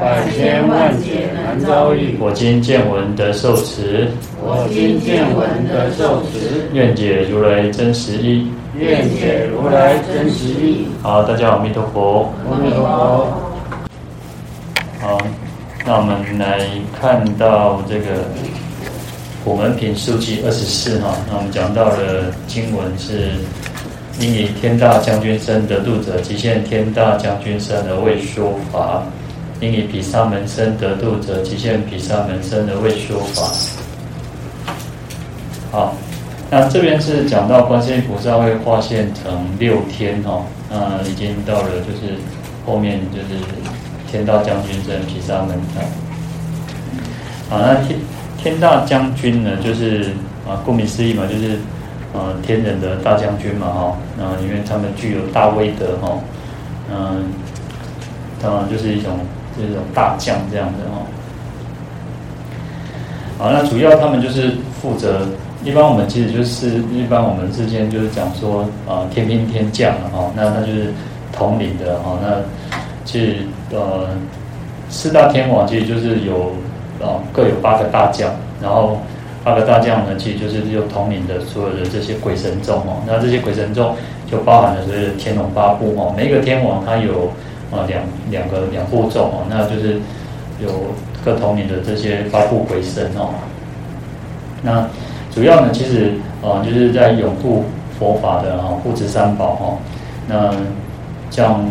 [0.00, 2.16] 百千万劫难遭遇。
[2.20, 4.08] 我今见闻得受持。
[4.40, 6.68] 我今见闻得受持。
[6.72, 8.46] 愿解如来真实义。
[8.78, 10.86] 愿解如来真实义。
[11.02, 12.32] 好，大家好，阿弥陀佛。
[12.48, 13.26] 阿弥陀佛。
[15.00, 15.18] 好，
[15.84, 16.60] 那我们来
[17.00, 18.22] 看到这个
[19.44, 21.16] 普门品书记二十四哈。
[21.28, 23.32] 那我们讲到的经文是：
[24.20, 29.02] 应以天大将军身得度者，即现天大将军身而为说法。
[29.60, 33.42] 应以毗沙门身得度者，即现毗沙门身而为说法。
[35.72, 35.94] 好，
[36.48, 42.14] 那这边是讲到观世音菩萨会化现成六天哈，那已经到了就是
[42.64, 43.42] 后面就是
[44.10, 45.82] 天大将军身毗沙门啊。
[47.50, 47.98] 好，那天
[48.38, 50.12] 天大将军呢，就是
[50.48, 51.58] 啊，顾名思义嘛，就是
[52.12, 56.16] 呃天人的大将军嘛哈，那因为他们具有大威德哈，
[56.90, 57.24] 嗯，
[58.40, 59.18] 当然就是一种。
[59.58, 61.04] 这种大将这样的哦，
[63.38, 65.26] 好，那主要他们就是负责。
[65.64, 70.94] 一般我们其实就是一般我们之间就是讲说啊，天兵天将了哈，那那就是
[71.32, 72.16] 统领的哈。
[72.22, 72.36] 那
[73.04, 73.36] 其实
[73.72, 74.08] 呃，
[74.88, 76.52] 四大天王其实就是有
[77.02, 78.30] 啊各有八个大将，
[78.62, 79.00] 然后
[79.42, 83.02] 八个大将呢，其实就是有统领的所有的这些鬼神众哦。
[83.04, 83.96] 那这些鬼神众
[84.30, 87.32] 就包含了所谓的天龙八部哦，每一个天王他有。
[87.70, 90.00] 啊，两两个两部众哦，那就是
[90.58, 90.68] 有
[91.24, 93.30] 各统领的这些八部鬼神哦。
[94.62, 94.88] 那
[95.30, 97.64] 主要呢，其实啊，就是在拥护
[97.98, 99.78] 佛法的哈，护持三宝哈。
[100.26, 100.50] 那
[101.30, 101.62] 像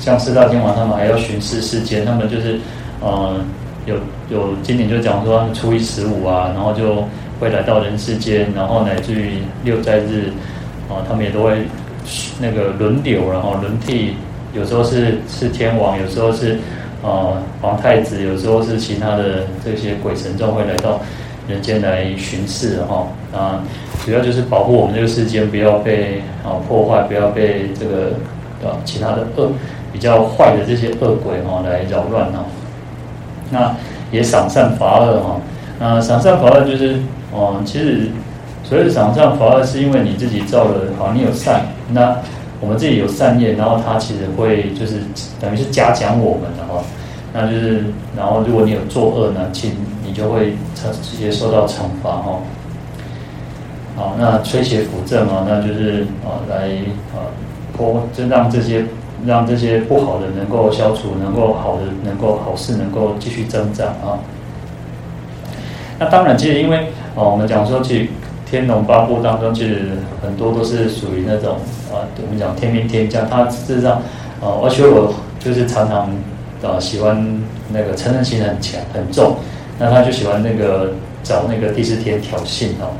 [0.00, 2.58] 像四大天王，他们还要巡视世间，他们就是
[3.00, 3.36] 呃，
[3.84, 3.96] 有
[4.30, 7.04] 有经典就讲说，初一十五啊，然后就
[7.38, 10.32] 会来到人世间，然后乃至于六斋日
[10.88, 11.66] 啊，他们也都会
[12.40, 14.14] 那个轮流，然后轮替。
[14.54, 16.58] 有时候是是天王，有时候是
[17.02, 21.00] 呃皇太子，有时候是其他的这些鬼神众会来到
[21.48, 23.64] 人间来巡视哈啊，
[24.04, 28.12] 主要就是保护我们这个世间不要被啊破坏，不要被这个
[28.62, 29.50] 啊其他的恶
[29.90, 32.44] 比较坏的这些恶鬼哈来扰乱哈。
[33.50, 33.74] 那
[34.10, 35.40] 也赏善罚恶哈，
[35.78, 36.96] 那赏善罚恶就是
[37.32, 38.08] 哦，其实
[38.62, 42.16] 所谓的赏善罚恶是因为你自己造了好，你有善那。
[42.62, 45.00] 我们自己有善业，然后他其实会就是
[45.40, 46.80] 等于是嘉奖我们的哈，
[47.34, 47.82] 那就是
[48.16, 49.74] 然后如果你有作恶呢，其实
[50.06, 50.54] 你就会
[51.02, 52.38] 直接受到惩罚哈。
[53.96, 56.68] 好，那摧邪扶正啊，那就是啊来
[57.12, 57.26] 啊
[57.76, 58.84] 破，就让这些
[59.26, 64.22] 让这些不好的能够消除，能够好的能够好事能够继续增长啊。
[65.98, 66.76] 那当然，其实因为
[67.16, 68.06] 啊我们讲说其实。
[68.52, 69.92] 天龙八部当中，其实
[70.22, 71.56] 很多都是属于那种
[71.90, 73.26] 啊，我们讲天兵天将。
[73.26, 73.92] 他事实上，
[74.42, 76.00] 啊，阿修罗就是常常
[76.62, 77.42] 啊喜欢
[77.72, 79.36] 那个嗔恨心很强很重，
[79.78, 80.92] 那他就喜欢那个
[81.22, 82.92] 找那个第四天挑衅哦。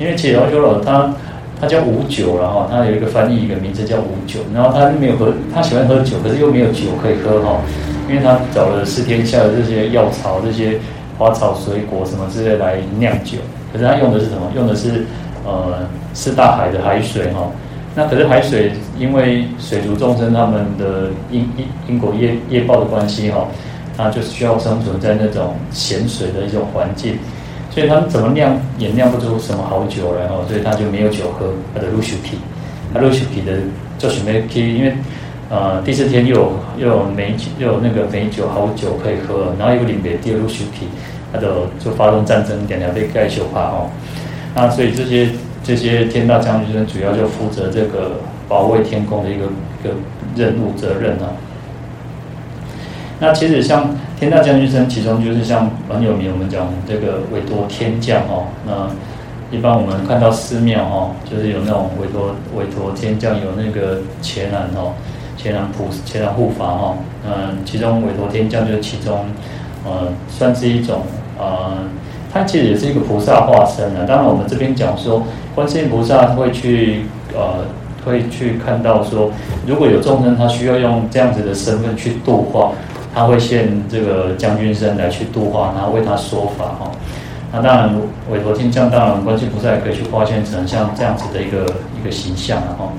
[0.00, 1.14] 因为其实阿修罗他
[1.60, 7.60] 他叫五九，然后他有一个翻译一个名字叫五九，然后他没有喝，他喜欢喝酒，可是又没有酒可以喝哈，
[8.08, 10.80] 因为他找了四天下的这些药草、这些
[11.16, 13.38] 花草水果什么之类来酿酒。
[13.76, 14.50] 可是他用的是什么？
[14.56, 15.04] 用的是
[15.44, 17.50] 呃四大海的海水哈。
[17.94, 23.46] 那可是海水，因为水族众生他们的因因因果业业报的关系哈，
[23.96, 27.18] 它就需要生存在那种咸水的一种环境，
[27.70, 32.38] 所以他们怎么酿也酿不出什么好酒来哈，所以他就没有酒喝，他的露修皮，
[32.94, 33.52] 他露修皮的
[33.98, 34.92] 就准备去，因为
[35.48, 40.86] 呃第四天又有又有美酒又有那个美酒好酒可以喝，然后又领别第二露修皮。
[41.32, 43.90] 他就就发动战争，点点被盖修怕哦。
[44.54, 45.30] 那所以这些
[45.62, 49.94] 这些天大将军主要就负责这个保卫天宫的一个一个
[50.34, 51.36] 任务责任啊。
[53.18, 58.46] 那其实像天大将军身，其中就是像很有名，我们讲这个韦驮天将哦。
[58.66, 58.88] 那
[59.50, 64.92] 一般我们看到寺庙哦，就是有那种韦驮韦驮天将，有那个伽蓝哦，
[65.36, 66.96] 伽蓝普伽蓝护法哦。
[67.26, 69.26] 嗯，其中韦驮天将就是其中。
[69.86, 71.02] 呃，算是一种
[71.38, 71.78] 呃，
[72.32, 74.04] 它其实也是一个菩萨化身啊。
[74.06, 75.22] 当然，我们这边讲说，
[75.54, 77.64] 观世音菩萨会去呃，
[78.04, 79.30] 会去看到说，
[79.66, 82.72] 如果有众生他需要用这样子的身份去度化，
[83.14, 86.90] 他会现这个将军身来去度化他，为他说法哈。
[87.52, 87.94] 那当然，
[88.30, 91.64] 韦陀天将当然观世音菩萨也可以去化现成像这样子的一个
[91.98, 92.74] 一个形象啊。
[92.76, 92.92] 哈，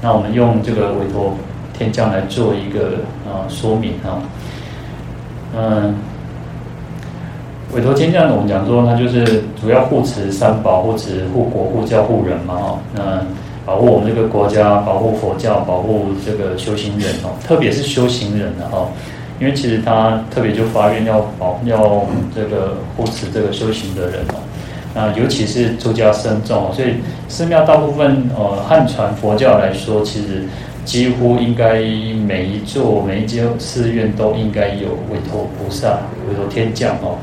[0.00, 1.34] 那我们用这个韦陀
[1.76, 4.18] 天将来做一个啊说明啊。
[5.54, 5.94] 嗯，
[7.72, 12.54] 委托天将我们讲说，它就是主要护持三宝，护持护国、护教、护人嘛。
[12.54, 13.24] 哈，那
[13.64, 18.88] 保护我们这个国家，保护佛教，保护这个修行人哦，特别是修行人的哈。
[19.38, 24.34] 因为其实他特别就发愿要保要这个护持这个修行的人哦，
[24.92, 26.96] 那尤其是出家僧众，所以
[27.28, 30.42] 寺庙大部分呃汉传佛教来说，其实
[30.84, 31.74] 几乎应该
[32.26, 37.16] 每一座每一间寺院都应该有委托菩萨、委托天将哦。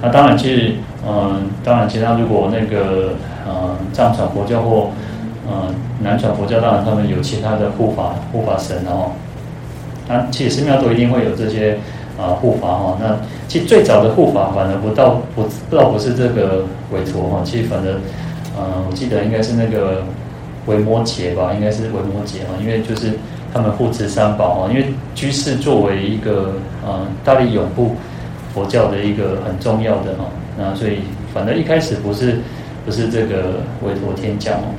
[0.00, 0.72] 那当然其实
[1.06, 3.14] 嗯、当然其他如果那个
[3.48, 4.90] 嗯藏传佛教或
[5.48, 9.12] 嗯南传佛教，当然他们有其他的护法护法神哦。
[10.06, 11.78] 那其实寺庙都一定会有这些
[12.18, 12.98] 啊护法哈。
[13.00, 13.16] 那
[13.46, 17.94] 其实最早的护法反而不到不倒不是这个韦陀哈，其实反正
[18.58, 20.02] 嗯我记得应该是那个
[20.66, 23.12] 维摩诘吧，应该是维摩诘哈，因为就是
[23.54, 26.52] 他们护持三宝哈，因为居士作为一个
[26.86, 27.94] 嗯大力永护
[28.58, 30.24] 佛教的一个很重要的哈，
[30.58, 30.98] 那所以
[31.32, 32.40] 反正一开始不是
[32.84, 34.74] 不是这个韦陀天将哦。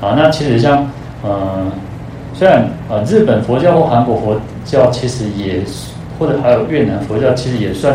[0.00, 0.86] 好，那其实像
[1.22, 1.66] 呃。
[2.34, 5.62] 虽然呃，日本佛教或韩国佛教其实也，
[6.18, 7.94] 或者还有越南佛教，其实也算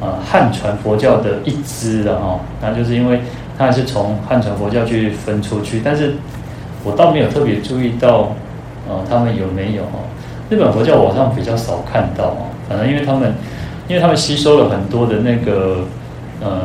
[0.00, 2.40] 呃汉传佛教的一支的哈。
[2.62, 3.20] 那就是因为
[3.58, 6.14] 它是从汉传佛教去分出去，但是
[6.82, 8.32] 我倒没有特别注意到，
[8.88, 10.00] 呃，他们有没有哈？
[10.48, 12.48] 日本佛教我好像比较少看到哦。
[12.68, 13.34] 反正因为他们，
[13.88, 15.84] 因为他们吸收了很多的那个
[16.40, 16.62] 呃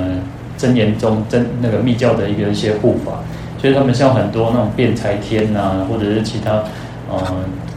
[0.57, 3.19] 真言宗真那个密教的一个一些护法，
[3.59, 6.63] 所以他们像很多那种辩才天呐、或者是其他。
[7.11, 7.17] 嗯，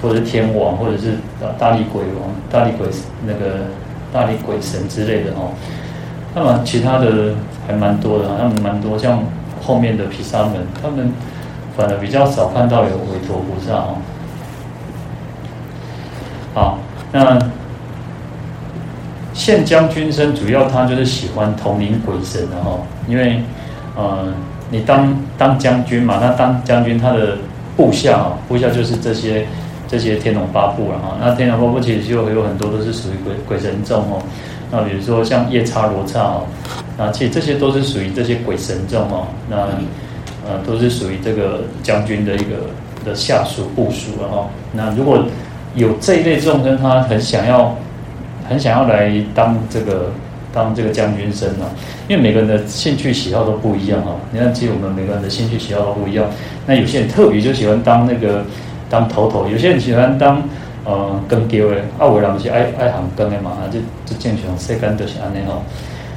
[0.02, 1.14] 或者是天王，或者是
[1.58, 2.86] 大力鬼王、大力鬼
[3.26, 3.60] 那个
[4.12, 5.56] 大力鬼神之类的哦。
[6.34, 7.32] 那么其他的
[7.66, 9.24] 还蛮多的，他们蛮多，像
[9.62, 11.10] 后面的毗沙门，他们
[11.74, 13.96] 反而比较少看到有韦陀菩萨哦。
[16.52, 16.78] 好，
[17.10, 17.38] 那
[19.42, 22.78] 现将军生主要他就是喜欢统领鬼神的哈，
[23.08, 23.42] 因为
[23.96, 24.32] 呃，
[24.70, 27.38] 你当当将军嘛，那当将军他的。
[27.74, 29.46] 部下啊，部下就是这些
[29.88, 31.16] 这些天龙八部了哈。
[31.18, 34.22] 那天龙八部其实就有很多都是属于鬼鬼神众哦。
[34.70, 36.42] 那比如说像夜叉罗刹哦，
[36.98, 39.26] 那其实这些都是属于这些鬼神众哦。
[39.48, 39.56] 那
[40.46, 42.68] 呃都是属于这个将军的一个
[43.06, 44.46] 的下属部属了哈。
[44.72, 45.24] 那如果
[45.74, 47.74] 有这一类众生，他很想要
[48.52, 50.12] 很想要来当这个
[50.52, 51.64] 当这个将军生啊，
[52.06, 54.14] 因为每个人的兴趣喜好都不一样哈。
[54.30, 56.26] 你看，其实我们每个人的兴趣喜好都不一样。
[56.66, 58.44] 那有些人特别就喜欢当那个
[58.90, 60.42] 当头头，有些人喜欢当
[60.84, 65.62] 呃跟丢的，啊，有人是爱爱行跟的嘛，啊就就健全谁干都是安内吼。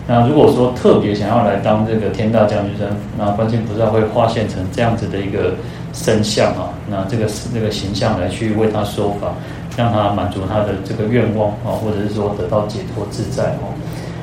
[0.06, 2.86] 那如果说特别想要来当这个天大将军生，
[3.18, 5.56] 那观世菩萨会化现成这样子的一个
[5.94, 9.34] 身相啊，那这个这个形象来去为他说法，
[9.78, 13.74] 让他满足他的这个愿望啊，或者是说得到解脱自在哦。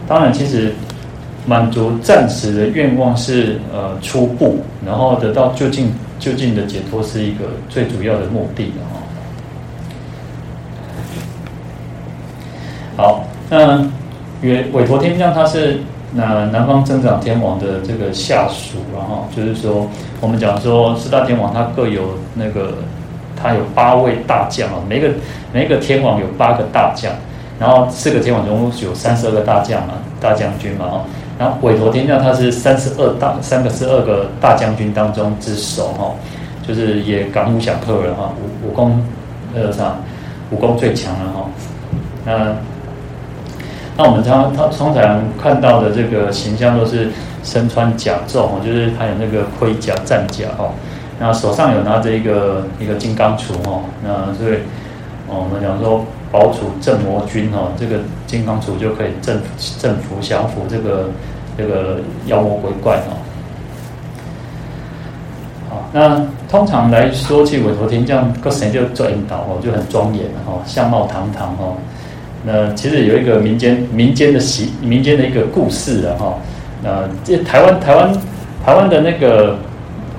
[0.06, 0.72] 当然，其实。
[1.44, 9.02] 满足暂时的愿望是呃初步，然后得到究竟究竟的解脱是一个最主要的目的的哈。
[12.96, 13.84] 好，那
[14.42, 15.80] 韦韦陀天将他是
[16.12, 19.88] 那南方增长天王的这个下属，然后就是说
[20.20, 22.74] 我们讲说四大天王他各有那个
[23.42, 25.08] 他有八位大将啊，每个
[25.52, 27.12] 每个天王有八个大将，
[27.58, 31.04] 然后四个天王总共有三十二个大将啊，大将军嘛哦。
[31.38, 36.14] 然后韦陀天将他是三十二大三个十二个大将军当中之首哈，
[36.66, 39.02] 就是也刚武想克了哈，武武功
[39.54, 39.96] 呃啥，
[40.50, 41.46] 武功最强了哈。
[42.24, 42.54] 那
[43.96, 47.10] 那我们常他通常看到的这个形象都是
[47.42, 50.70] 身穿甲胄哈，就是他有那个盔甲战甲哈，
[51.22, 54.58] 那手上有拿着一个一个金刚杵哈，那所以
[55.26, 59.40] 我们讲说保杵镇魔军哈，这个金刚杵就可以镇
[59.78, 61.08] 镇伏降服这个。
[61.54, 61.98] 这个
[62.28, 63.12] 妖魔鬼怪哈，
[65.68, 71.74] 好，那通常来说，去韦陀天将个神就做引导哦，就很庄严哈，相貌堂堂哈。
[72.42, 76.38] 那其实有一个民间民间的习民间的一个故事的哈。
[76.82, 78.10] 那这台湾台湾
[78.64, 79.58] 台湾的那个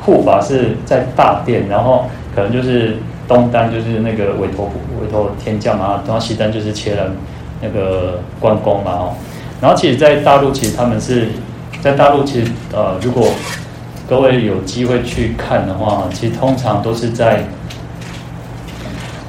[0.06, 2.06] 护法是在大殿，然后
[2.36, 4.70] 可能就是东单就是那个韦陀
[5.02, 7.10] 韦陀天将嘛，然后西单就是伽蓝
[7.62, 9.14] 那个关公嘛哦。
[9.62, 11.30] 然后，其实，在大陆，其实他们是
[11.82, 13.30] 在大陆，其实呃，如果
[14.10, 17.46] 各位有机会去看的话，其实通常都是在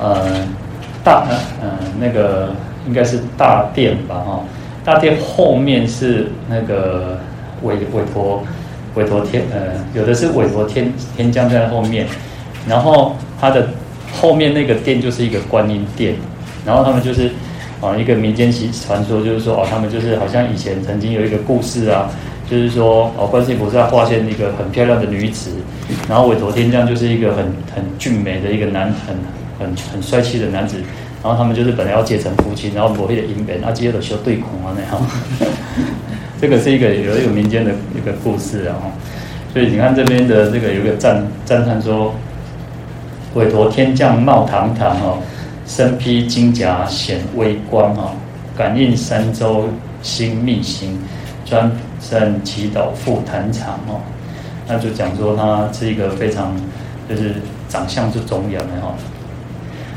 [0.00, 0.45] 呃
[1.04, 1.28] 大
[1.62, 2.50] 呃那个
[2.85, 4.40] 应该是大殿吧哈。
[4.85, 7.16] 大殿后面是那个
[7.62, 8.43] 韦韦驮
[8.95, 12.07] 韦陀天呃，有的是韦陀天天将在后面，
[12.69, 13.69] 然后他的
[14.13, 16.15] 后面那个殿就是一个观音殿，
[16.65, 17.31] 然后他们就是
[17.81, 22.11] 啊一个民间习传说，就是说哦他们就是好像以前曾经有一个故事啊，
[22.49, 25.51] 就是说哦观世音菩萨化现一个很漂亮的女子，
[26.09, 29.17] 然后韦陀天将就是一个很很俊美的一个男很
[29.59, 30.77] 很很帅气的男子。
[31.23, 35.07] 然后他们就是本来要结成夫妻，然后罗黑的姻缘，啊，接着修对孔啊那样。
[36.41, 38.76] 这个是一个有一个民间的一个故事啊，
[39.53, 42.14] 所以你看这边的这个有一个赞赞叹说，
[43.35, 45.19] 韦陀天将貌堂堂哦，
[45.67, 48.11] 身披金甲显威光啊，
[48.57, 49.69] 感应三洲
[50.03, 50.99] 心密行，
[51.45, 54.00] 专善祈祷赴坛场哦。
[54.67, 56.55] 那就讲说他是一个非常
[57.09, 57.35] 就是
[57.69, 58.95] 长相是庄严的哈。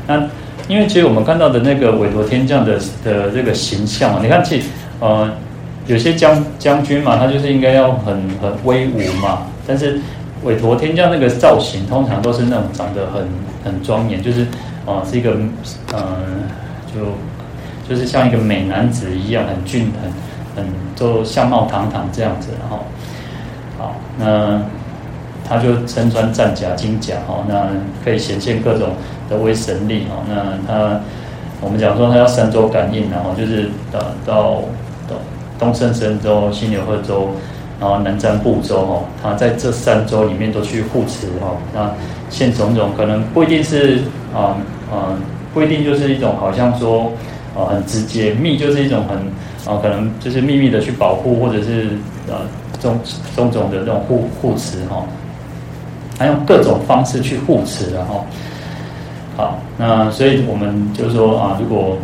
[0.06, 0.28] 那
[0.68, 4.68] 因为其实我们看到的那个韦陀天将的的这个形象啊，你看其实
[5.00, 5.30] 呃
[5.88, 9.48] 有些将将军嘛，他就是应该要很很威武嘛。
[9.66, 10.00] 但是
[10.44, 13.26] 韦陀天将那个造型，通常都是那种长得很
[13.64, 14.46] 很庄严，就是
[14.86, 15.32] 啊、是一个
[15.92, 16.46] 嗯、
[16.94, 22.84] 就就是像一个美男子一样，很俊很很就相貌堂堂这样子，然后
[23.76, 24.62] 好那
[25.48, 27.68] 他就身穿战甲金甲哈，那
[28.04, 28.90] 可以显现各种。
[29.28, 30.98] 的威神力哈，那他
[31.60, 34.62] 我们讲说他要三周感应，然后就是到到
[35.58, 37.28] 东胜神州、西牛贺州，
[37.80, 41.90] 然后南瞻部洲哈，他在这三洲里面都去护持哈，那
[42.30, 43.98] 现种种可能不一定是
[44.34, 44.56] 啊
[44.90, 45.16] 啊，
[45.52, 47.12] 不一定就是一种好像说
[47.56, 49.16] 啊很直接，密就是一种很
[49.72, 51.88] 啊可能就是秘密的去保护，或者是
[52.28, 52.46] 啊
[52.80, 52.98] 种
[53.34, 55.04] 种种的这种护护持哈，
[56.18, 58.24] 他用各种方式去护持然后。
[59.36, 61.96] 好，那所以我们就是说啊，如果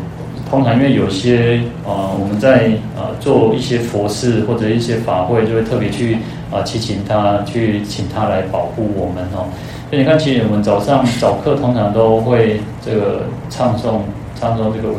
[0.54, 6.16] 通常因为有些啊，我们在啊做一些佛事或者一些法会，就会特别去
[6.52, 9.50] 啊祈请他，去请他来保护我们哦。
[9.90, 13.98] 所以你看，其实我们早上早课通常都会这个唱诵
[14.38, 14.98] 唱诵这个韦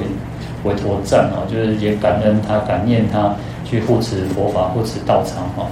[0.65, 3.33] 韦驮赞啊，就是也感恩他，感念他
[3.63, 5.67] 去护持佛法，护持道场哈。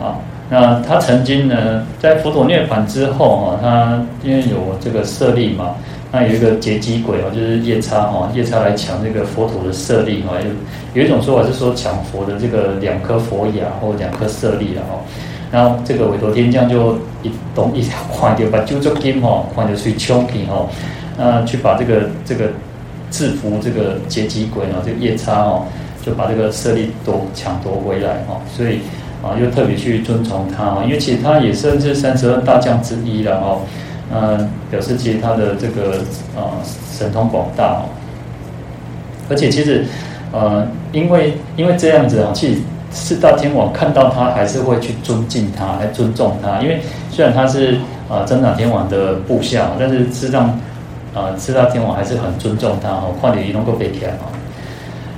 [0.00, 0.20] 好。
[0.50, 5.76] 那他曾经呢，在佛陀涅槃之后哈，他因为有这个舍利嘛，
[6.12, 10.34] 那有一个劫机鬼哦，就是夜叉哈，夜叉来抢这个佛陀的舍利哈，
[10.94, 15.00] 有有一种说法是说抢佛的这个两颗佛牙或两颗舍利了哈，
[15.50, 17.82] 然后这个韦陀天将就一动一
[18.20, 20.68] 看就把九足金哈，看就去抢去哈，
[21.16, 22.50] 那去把这个这个
[23.10, 25.64] 制服这个劫机鬼啊，这个夜叉哦，
[26.04, 28.80] 就把这个舍利夺抢夺回来哈，所以。
[29.22, 33.60] 啊，又特别去尊崇他啊，因为其实他也算是三十二大将之一了哦。
[34.12, 35.98] 嗯，表示其实他的这个
[36.36, 36.60] 啊
[36.92, 37.88] 神通广大哦。
[39.30, 39.86] 而且其实，
[40.32, 46.60] 呃，因为因为这样子啊，其实四大天王看到他还是会去尊敬他，来尊重他。
[46.60, 47.78] 因为虽然他是
[48.10, 50.60] 啊增长天王的部下，但是事实上
[51.14, 54.28] 啊四大天王还是很尊重他哦，况且能够被天啊。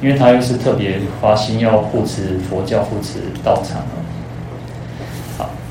[0.03, 4.04] 因为他又是特别发心要护持佛教、护持道场啊。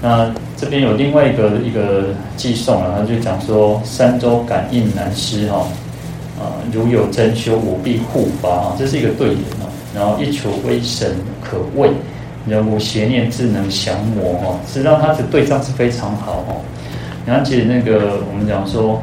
[0.03, 5.65] 那这边有另外一个一个偈颂啊，他就讲说：三周感应难施哈，
[6.37, 9.65] 啊，如有真修，我必护法啊，这是一个对联啊。
[9.95, 11.89] 然后一求威神可畏，
[12.45, 14.59] 人无邪念自能降魔哈。
[14.67, 16.55] 实际上他的对仗是非常好哈。
[17.25, 19.01] 然后其实那个我们讲说。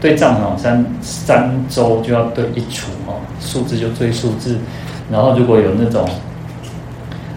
[0.00, 4.56] 对账哈，三三周就要对一处哈，数字就对数字，
[5.10, 6.08] 然后如果有那种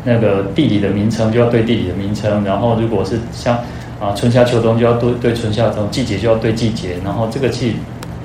[0.04, 3.56] 那个地理的名称，就要对地理的名称，然后如果是像
[4.00, 7.76] 啊春夏秋冬，就要对对春夏冬，季节就要对季节，然后这个其实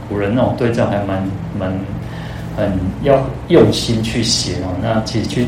[0.08, 1.22] 古人那种对仗还蛮
[1.58, 1.72] 蛮
[2.56, 4.74] 很要用心去写哦。
[4.82, 5.46] 那其实去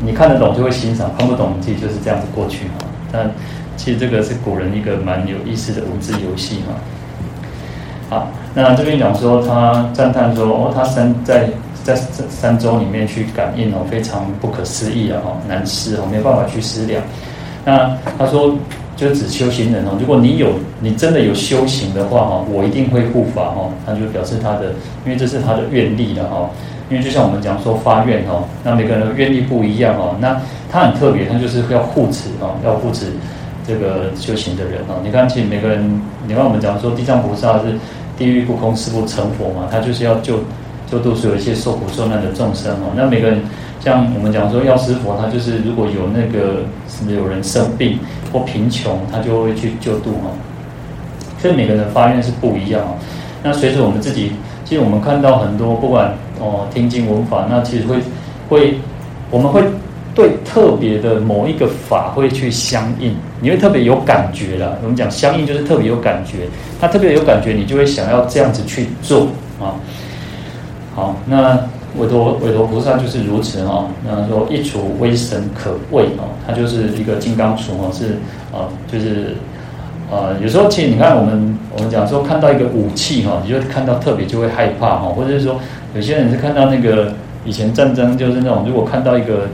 [0.00, 2.86] 你看得懂就会欣赏，看不懂其实就是这样子过去哈。
[3.12, 3.30] 但
[3.76, 6.74] 其实这个是古人一个蛮有意思的文字游戏哈。
[8.10, 11.48] 好，那这边讲说他赞叹说哦，他生在
[11.88, 17.02] 在这三周里面去感应哦，非常不可思议啊，哦，难思哦，没有办法去思量。
[17.64, 18.54] 那他说，
[18.94, 23.70] 就指修行人哦，如果你有你真的有修行的话哈，我一定会护法哈。
[23.86, 24.66] 他就表示他的，
[25.06, 26.50] 因为这是他的愿力了哈。
[26.90, 30.14] 因为就像我们讲说发愿哈，那每个人愿力不一样哦。
[30.20, 30.38] 那
[30.70, 33.06] 他很特别，他就是要护持哦，要护持
[33.66, 35.00] 这个修行的人哦。
[35.02, 37.78] 你看，其实每个人，你看我们讲说地藏菩萨是。
[38.18, 40.40] 地狱不空，誓不成佛嘛，他就是要救
[40.90, 42.92] 救度是有一些受苦受难的众生哦。
[42.96, 43.42] 那每个人，
[43.80, 47.98] 像我们讲说药师佛，他就是如果有那个什么有人生病
[48.32, 50.32] 或贫穷，他就会去救度哦。
[51.40, 52.96] 所以每个人的发愿是不一样哦。
[53.42, 54.32] 那随着我们自己
[54.64, 57.98] 其实我们看到很多，不管哦听经闻法，那其实会
[58.48, 58.78] 会
[59.30, 59.62] 我们会
[60.14, 64.76] 对特别的某一个法会去相应，你会特别有感觉了。
[64.82, 66.48] 我们讲相应就是特别有感觉，
[66.80, 69.28] 他特别有感觉，你就会想要这样子去做
[69.60, 69.78] 啊。
[70.98, 71.56] 好，那。
[71.98, 78.18] 韦陀韦陀菩萨就是如此哈，那说一杵威神可畏哦，他就是一个金刚杵哦，是
[78.52, 79.34] 啊，就是
[80.10, 85.58] 呃，有时候其实你看我们我们讲说看到一个武器哈，你就看到特别就会害怕哈，或者是说
[85.94, 87.10] 有些人是看到那个
[87.44, 89.48] 以前战争就是那种，如果看到一个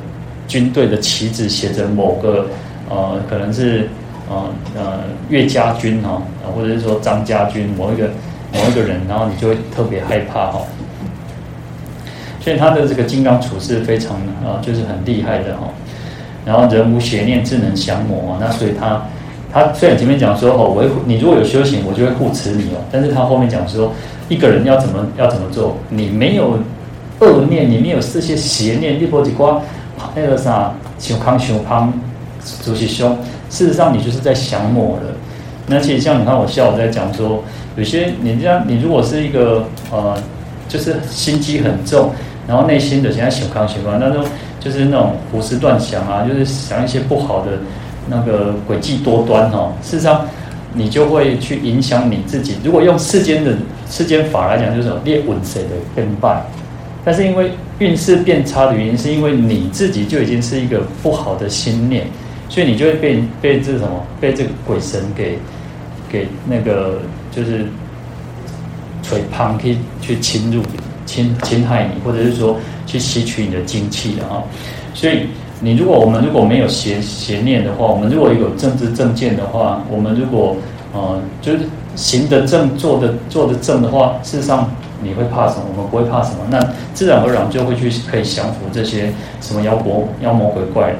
[0.48, 2.46] 军队的旗子写着某个
[2.90, 3.88] 呃，可能是
[4.28, 4.42] 呃
[4.76, 6.20] 呃岳家军哈，
[6.54, 8.08] 或者是说张家军某一个
[8.52, 10.60] 某一个人，然后你就会特别害怕哈。
[12.44, 15.62] 所以他的这个金刚杵是非常啊，就是很厉害的哈。
[16.44, 18.38] 然后人无邪念，智能降魔啊。
[18.38, 19.02] 那所以他
[19.50, 22.84] 他虽然前面讲说哦，我你如果有修行，我就会护持你哦。
[22.92, 23.90] 但是他后面讲说，
[24.28, 25.74] 一个人要怎么要怎么做？
[25.88, 26.58] 你没有
[27.20, 29.62] 恶念，你没有这些邪念，你不只光
[30.14, 31.90] 那个啥修康修康
[32.62, 33.16] 主席兄，
[33.48, 35.16] 事实上你就是在降魔了。
[35.66, 37.42] 那其实像你看我下午在讲说，
[37.76, 40.14] 有些你这样，你如果是一个呃，
[40.68, 42.10] 就是心机很重。
[42.46, 44.24] 然后内心的现在小康想康，那种
[44.60, 47.52] 就是那种胡思乱想啊，就是想一些不好的
[48.08, 49.72] 那个诡计多端哈。
[49.82, 50.26] 事实上，
[50.72, 52.56] 你就会去影响你自己。
[52.62, 53.54] 如果用世间的
[53.88, 56.42] 世间法来讲，就是列稳谁的跟败。
[57.04, 62.06] 但是因为运势变差的原因，是因为你自己就已经是一个不好的心念，
[62.48, 65.38] 所以你就会被被这什么被这个鬼神给
[66.10, 67.66] 给那个就是
[69.02, 70.62] 锤旁去去侵入。
[71.14, 72.56] 侵侵害你，或者是说
[72.86, 74.42] 去吸取你的精气的哈，
[74.94, 75.28] 所以
[75.60, 80.56] 你如果我们如果没有邪邪念的话，我们如果有正知正见的话，我们如果
[80.92, 81.60] 呃就是
[81.94, 84.68] 行得正、做得做得正的话，事实上
[85.04, 85.62] 你会怕什么？
[85.76, 86.58] 我们不会怕什么，那
[86.92, 90.96] 自然而然就会去可以降服这些什么妖魔妖魔鬼怪的。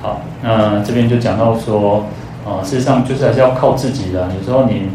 [0.00, 1.98] 好，那这边就讲到说
[2.42, 4.88] 啊、呃，事实上就是还是要靠自己的，有时候你。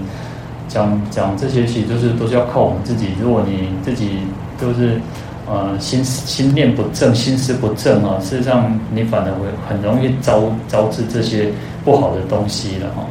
[0.68, 3.10] 讲讲这些，其实就是都是要靠我们自己。
[3.22, 4.20] 如果你自己
[4.60, 5.00] 就是
[5.48, 11.52] 呃心心念不正，心思不正啊，事实上你反而会很容易招招致这些
[11.84, 13.06] 不好的东西了哈。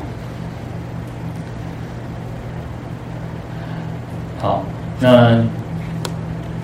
[4.39, 4.65] 好，
[5.01, 5.43] 那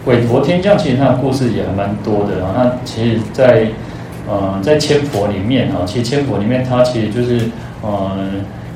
[0.06, 2.52] 韦陀天将其实他的故事也还蛮多的啊。
[2.56, 3.70] 那其实在，在
[4.28, 7.48] 呃在千佛里面啊，其实千佛里面他其实就是
[7.80, 8.18] 呃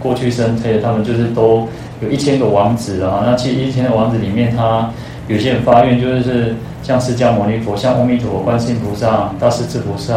[0.00, 1.68] 过去生，这些他们就是都。
[2.10, 4.90] 一千个王子啊，那其实一千个王子里面，他
[5.28, 10.14] 有些人发愿，就是像释迦牟尼佛、像阿弥陀佛、观世音菩萨、大势至菩萨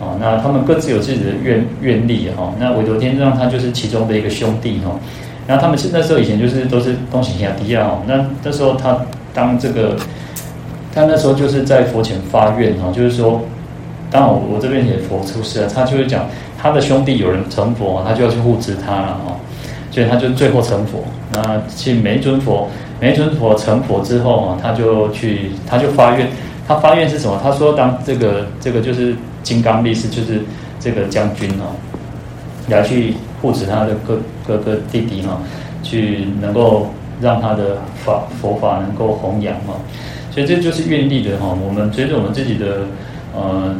[0.00, 2.52] 啊，那他们各自有自己的愿愿力哈。
[2.58, 4.98] 那韦陀天上他就是其中的一个兄弟哈。
[5.46, 8.00] 然后他们是那时候以前就是都是东行西迪亚哦。
[8.06, 8.98] 那那时候他
[9.34, 9.94] 当这个，
[10.94, 13.42] 他那时候就是在佛前发愿哈，就是说，
[14.10, 19.36] 当我我这边也佛出世了，他就会讲他的兄弟有人成佛，他就要去护持他了哈。
[19.94, 21.04] 所以他就最后成佛。
[21.32, 22.68] 那其实每一尊佛，
[23.00, 26.28] 每一尊佛成佛之后啊，他就去，他就发愿。
[26.66, 27.38] 他发愿是什么？
[27.40, 30.42] 他说当这个这个就是金刚力士，就是
[30.80, 31.78] 这个将军哦，
[32.68, 35.38] 来去护持他的哥哥哥弟弟哦，
[35.84, 36.88] 去能够
[37.20, 39.78] 让他的法佛法能够弘扬哦。
[40.32, 41.56] 所以这就是愿力的哈。
[41.64, 42.80] 我们随着我们自己的
[43.32, 43.72] 呃。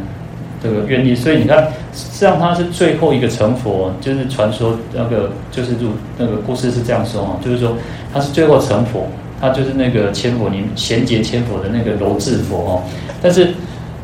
[0.65, 7.77] 这个愿力，所以你看，实际上他是最后一个成佛，就是传说那个就是入那个故事是这样说哈，就是说
[8.15, 9.07] 他是最后成佛，
[9.39, 12.83] 他就是那个千佛里贤劫千佛的那个楼智佛哦。
[13.21, 13.53] 但是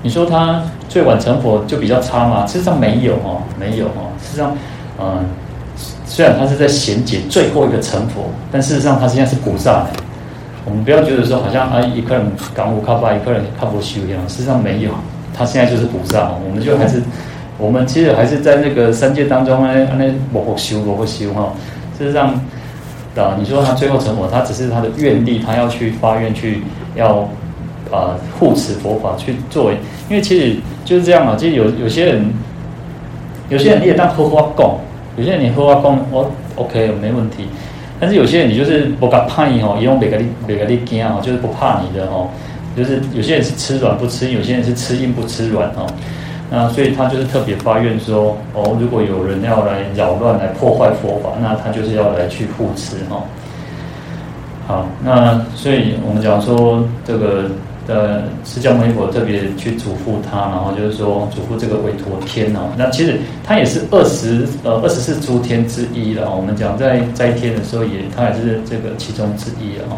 [0.03, 2.45] 你说他最晚成佛就比较差吗？
[2.47, 4.03] 事实上没有哈，没有哈。
[4.21, 4.55] 事实上，
[5.01, 5.25] 嗯，
[6.05, 9.87] 虽然他是在贤劫最后一个成佛，但事实上他现在是菩萨。
[10.67, 14.91] 我们不要觉得说好像啊一个人刚无靠巴，一个人靠不修一样，事实上没有。
[15.37, 17.03] 他现在就是菩萨，我们就还是，
[17.59, 21.53] 我们其实还是在那个三界当中呢，那不会修，不会修哈。
[21.99, 22.29] 事实上，
[23.17, 26.63] 啊，你说他最后成佛，他只是他的愿力，他要去发愿去
[26.95, 27.29] 要
[27.91, 29.77] 啊护持佛法去作为，
[30.09, 31.37] 因为其实就是这样嘛。
[31.39, 32.33] 其实有有些人，
[33.49, 34.79] 有些人你也当合法供，
[35.17, 37.47] 有些人你合法供，我 OK 没问题。
[37.99, 42.29] 但是有些人你就是不敢怕你哦，用别个力每个力惊哦，就是不怕你的哦。
[42.77, 45.87] 就是有些人是吃软不吃硬，有些人是吃硬不吃软哦。
[46.53, 53.23] 那所以他就是特别发愿说哦，如果有人要来扰乱、来破坏佛法，那他就是要来去护持哈。
[54.67, 57.51] 好，那所以我们讲说这个
[57.87, 62.71] 呃释迦牟尼佛特别去嘱咐他，然后就是说嘱咐这个韦陀天哦。
[62.77, 66.35] 那其实他也是二十呃二十四诸天之一了。
[66.35, 69.97] 我们讲在在天的时候也，他也是这个其中之一了哈。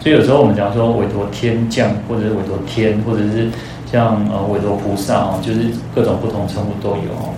[0.00, 3.48] 所以有时候我们讲说韦陀天将，或者是韦陀天，或者是
[3.90, 5.60] 像呃韦陀菩萨哦，就是
[5.94, 7.34] 各种不同称呼都有哦。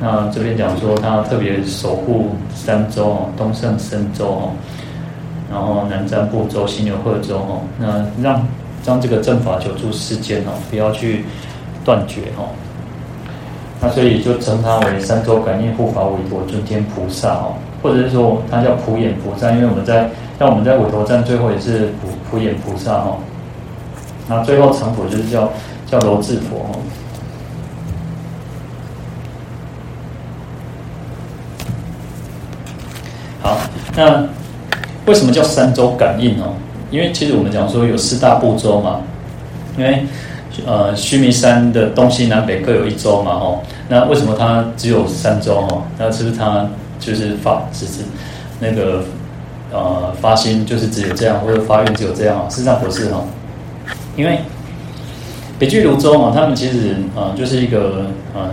[0.00, 4.50] 那这边讲说他特别守护三洲哦，东胜神州哦，
[5.50, 8.44] 然后南瞻部洲、西牛贺洲哦，那让。
[8.84, 11.24] 将这个正法久住世间哦，不要去
[11.84, 12.50] 断绝哦。
[13.80, 20.10] 那所以就称他为三洲感应护法韦陀尊天菩萨哦，或者是说他叫普眼菩萨，因为我们在
[20.42, 23.18] 像我们在韦陀赞最后也是普普眼菩萨哦。
[24.28, 25.52] 那最后成佛就是叫
[25.86, 26.82] 叫楼智佛哦。
[33.40, 33.56] 好，
[33.94, 34.26] 那
[35.06, 36.54] 为什么叫三周感应哦？
[36.90, 39.02] 因为其实我们讲说有四大部洲嘛，
[39.78, 40.04] 因为
[40.66, 45.84] 呃须弥山的东西南北各有一周嘛吼，那为什么它只有三周吼？
[45.96, 47.86] 那是不是它就是发是
[48.58, 49.04] 那个
[49.72, 52.48] 呃发心就是只有这样，或者发愿只有这样？
[52.48, 53.22] 事实上不是哈，
[54.16, 54.38] 因为
[55.58, 58.50] 北俱芦洲嘛，他们其实呃就是一个呃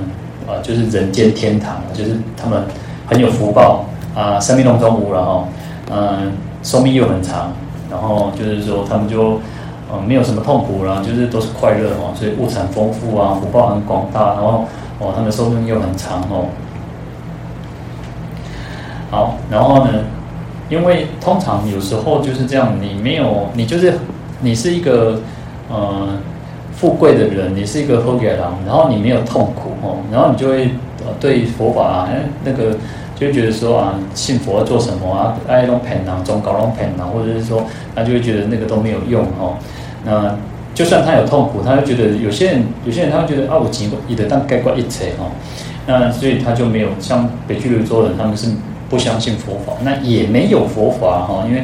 [0.47, 2.63] 呃就是人间天堂，就是他们
[3.05, 5.47] 很有福报啊，生命当中无了哈，
[5.91, 6.31] 嗯，
[6.63, 7.51] 寿命又很长。
[7.91, 9.41] 然后就是说，他们就
[9.91, 14.63] 呃没有什么痛苦啦，就是都是快乐哦，所以物产丰富啊，福报很广大，然后
[14.99, 16.45] 哦，他们寿命又很长哦。
[19.09, 19.91] 好，然后呢，
[20.69, 23.93] 因为通常有时候就是这样，你没有，你就是
[24.41, 25.19] 你是一个
[25.69, 26.07] 呃
[26.71, 30.65] 富贵的人，你是一个富贵郎，然后你没有痛苦哦，然后你就会
[30.99, 32.09] 呃对佛法啊，
[32.43, 32.75] 那个。
[33.19, 35.35] 就会觉得说啊，信佛做什么啊？
[35.45, 39.57] 爱弄偏囊，总搞弄偏囊，或者是说，他就会觉得那个都没有用哦。
[40.05, 40.33] 那
[40.73, 45.27] 就算他有痛苦，他会觉得有些人，有些人他会觉得啊，我经过一的当盖棺一切哦。
[45.85, 48.47] 那所以他就没有像北俱芦州人，他们是
[48.89, 51.63] 不相信佛法，那也没有佛法哈，因为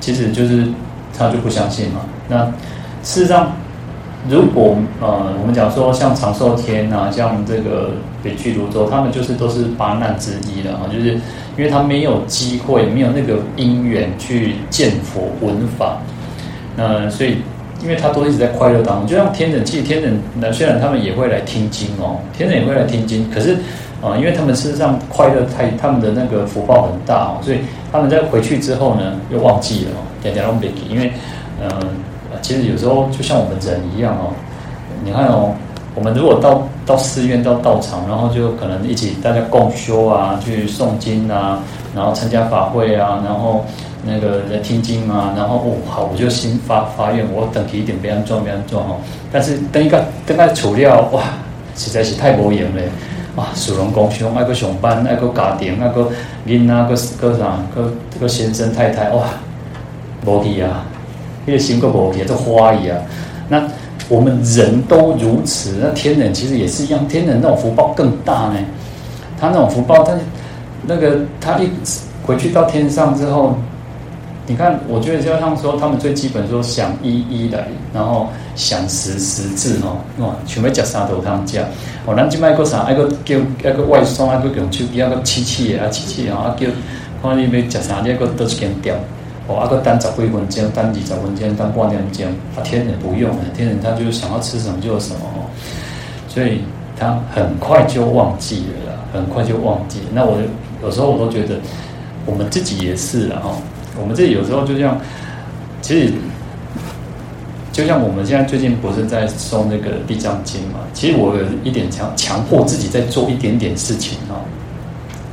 [0.00, 0.66] 其实就是
[1.16, 2.00] 他就不相信嘛。
[2.28, 2.44] 那
[3.02, 3.52] 事实上。
[4.28, 7.92] 如果呃，我们讲说像长寿天啊，像这个
[8.24, 11.12] 北俱芦洲，他们就是都是八难之一了啊，就是
[11.56, 15.98] 因为他没有机会，没有那个因缘去见佛闻法，
[16.74, 17.36] 那所以
[17.80, 23.56] 因为他都一直在快乐当中，就像天人，其实天人那虽然他们也会来听经哦，天人也会来听经，可是
[24.02, 27.58] 啊，因为他们事实上快乐太，他们的那个福报很大哦，所以
[27.90, 31.12] 他们在回去之后呢，又忘记了哦，点点拢袂记，因为
[31.60, 31.68] 嗯。
[32.42, 34.30] 其实有时候就像我们人一样哦，
[35.02, 35.54] 你看哦，
[35.94, 41.60] 我们如果到到寺院到道场，然后就可能一起大家共修啊，去诵经啊，
[41.94, 43.64] 然后参加法会啊，然后
[44.04, 48.96] 那个来听经啊，然后哦好，我就心发发愿，我等起点，别安装别安装哦。
[49.32, 51.22] 但是等一个等下处理哇，
[51.74, 52.82] 实在是太无用了
[53.36, 53.46] 哇！
[53.54, 56.10] 属龙共修，爱个上班，爱个家庭，爱个
[56.46, 59.24] 囡啊，个个啥，个这个先生太太哇，
[60.24, 60.84] 无去啊。
[61.46, 62.98] 因为心个佛也是花一样，
[63.48, 63.62] 那
[64.08, 68.56] 我们人都如此，那天人其实也是一样，天人那种福报更大呢。
[69.38, 70.14] 他那种福报，他
[70.86, 71.68] 那个他一
[72.24, 73.56] 回去到天上之后，
[74.48, 81.58] 你看，我觉得就像说，他们最基本说想一一来，然后想十十字哦，哇，全部吃三头汤吃。
[82.06, 82.82] 哦，咱今卖个啥？
[82.82, 86.68] 爱个叫爱个外送，爱个用手机，爱个七七啊七七啊，叫
[87.20, 88.94] 看你要吃啥，你个都是间掉。
[89.48, 95.50] 哦，阿个单十几分钟，单二十分钟，单半点钟，啊，天人不用，天人他就想要吃什么就有什么哦，
[96.28, 96.60] 所以
[96.96, 100.00] 他很快就忘记了啦，很快就忘记。
[100.12, 100.38] 那我
[100.82, 101.56] 有时候我都觉得，
[102.24, 103.50] 我们自己也是啦哈，
[104.00, 104.98] 我们自己有时候就像，
[105.80, 106.12] 其实
[107.72, 114.44] 就像我们现在最近不是在诵那个《地藏经》嘛，其实我有一点强强迫自己在做一点点事情哦，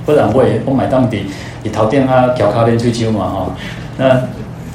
[0.06, 1.26] 不然我也我买当地
[1.64, 3.56] 你淘店啊，调卡练退休嘛哈。
[3.98, 4.22] 那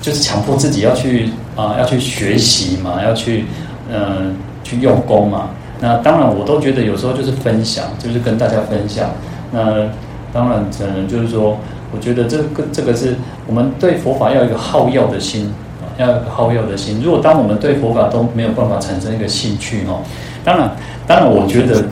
[0.01, 3.45] 就是强迫自己要去啊、要去学习嘛，要去
[3.91, 5.51] 嗯、去用功嘛。
[5.81, 9.11] 那当然，我都觉得有时候就是分享，就是跟大家分享。
[9.51, 9.89] 那
[10.33, 11.59] 当然，可能就是说，
[11.93, 13.15] 我觉得这个这个是
[13.47, 17.01] 我们对佛法要一个好药的心啊，要一个好药的心。
[17.03, 20.01] 如果当我们对佛法都没有办法产生一个兴趣哦，
[20.45, 20.71] 当然，
[21.07, 21.85] 当然，我觉得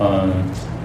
[0.00, 0.30] 嗯，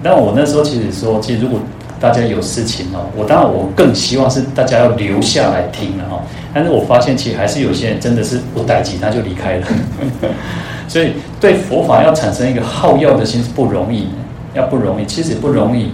[0.02, 1.60] 但我那时候其实说，其实如果。
[2.00, 6.20] 大家有事情哦，我当然我更希望是大家要留下来听了哈。
[6.52, 9.66] 但是我发现其实还是有些人真的是不待机，他就离开了。
[10.86, 14.10] 所以对佛法要产生一个好药的心是不容易的，
[14.54, 15.92] 要不容易，其实也不容易。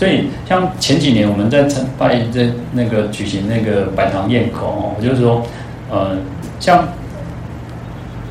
[0.00, 5.42] 所以像前几年我们在参拜在那个举行那个百堂宴口哦，就是说
[5.90, 6.16] 呃，
[6.58, 6.88] 像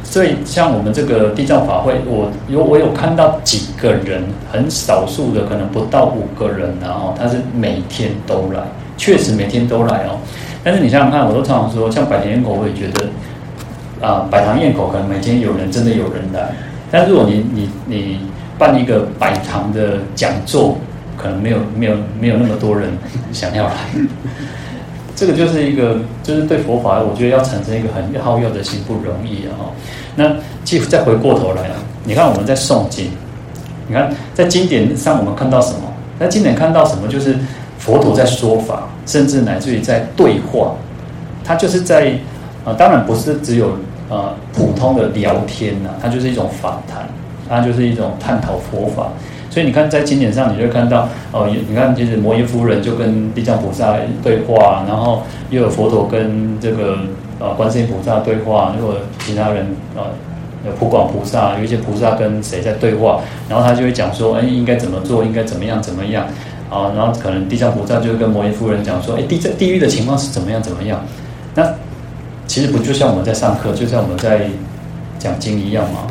[0.03, 8.61] 所以像我们这个地藏法会，我有我有看到几个人，很少数的，可能不到五个人，然后他是每天都来，
[8.97, 10.17] 确实每天都来哦。
[10.63, 16.49] 但是你想想看，我都常常说，像百堂宴口，我也觉得啊，百堂宴口可能每天有人，真的有人来。
[16.89, 18.19] 但如果你你你
[18.57, 20.75] 办一个百堂的讲座，
[21.21, 22.89] 可能没有没有没有那么多人
[23.33, 23.73] 想要来。
[25.15, 29.67] 这个就是一个，就是对佛法，我觉得要产生一个很好乐的心不容易啊。
[30.15, 33.11] 那继续再回过头来啊，你看我们在诵经，
[33.87, 35.81] 你看在经典上我们看到什么？
[36.17, 37.05] 在经典看到什么？
[37.07, 37.35] 就是
[37.77, 40.73] 佛陀在说法，甚至乃至于在对话。
[41.43, 42.13] 他就是在
[42.63, 43.71] 啊，当然不是只有
[44.09, 47.05] 啊普通的聊天呐，它就是一种访谈，
[47.49, 49.09] 它就是一种探讨佛法。
[49.49, 56.99] 所以你看，在经典上，你就会看到哦，你看，其实摩耶夫人就跟地藏菩萨对话，然后又有佛陀跟这个
[57.39, 60.03] 呃观世音菩萨对话，又有其他人呃
[60.77, 66.27] 普广菩萨，有一些菩萨跟谁在对话，然后他就会讲说，哎，应该怎么做，应该怎么样怎么样
[66.69, 71.03] 啊，然后可能地藏菩萨就跟摩耶夫人讲说，哎，地在地狱的情况是怎么样怎么样？
[71.55, 71.67] 那
[72.45, 74.41] 其实不就像我们在上课，就像我们在
[75.17, 76.01] 讲经一样吗？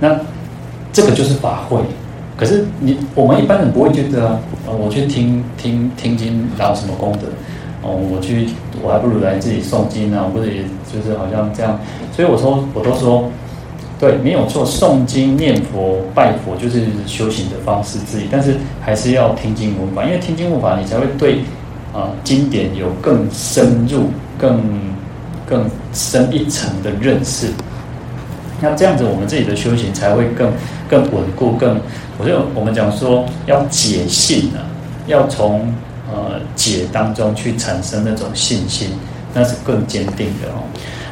[0.00, 0.16] 那
[0.90, 1.78] 这个就是法会。
[2.38, 7.26] 可是你我们一般人不会觉得啊，呃，我去听听听经，然后什么功德？
[7.82, 8.48] 哦，我去，
[8.80, 11.78] 我还不如来自己诵经啊，或者也就是好像这样。
[12.14, 13.28] 所以我说，我都说，
[13.98, 18.28] 对，没有错，诵经、念佛、拜佛就是修行的方式之一。
[18.30, 21.40] 但是还是要听经闻法，因为听经闻法，你才会对
[21.92, 24.60] 啊、经典有更深入、更
[25.48, 27.48] 更深一层的认识。
[28.60, 30.52] 那这样子，我们自己的修行才会更
[30.88, 31.78] 更稳固、更。
[32.18, 34.66] 我就我们讲说要解信啊，
[35.06, 35.72] 要从
[36.10, 38.90] 呃解当中去产生那种信心，
[39.32, 40.66] 那是更坚定的哦。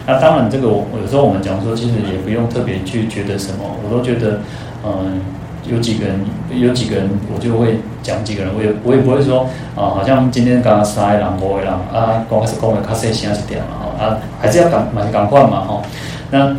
[0.04, 4.40] 那当然，这个我有时候我们讲说，其实也不用特别去觉得什么，我都觉得，
[4.84, 5.20] 嗯、
[5.68, 13.66] 有几个人，有几个人，我就会讲几个人，我也我也不会说啊，好像今天刚刚杀一狼，摸一狼啊，刚开始讲的卡塞先是点了
[13.98, 15.82] 哈啊，还是要赶蛮赶快嘛哈。
[16.30, 16.54] 那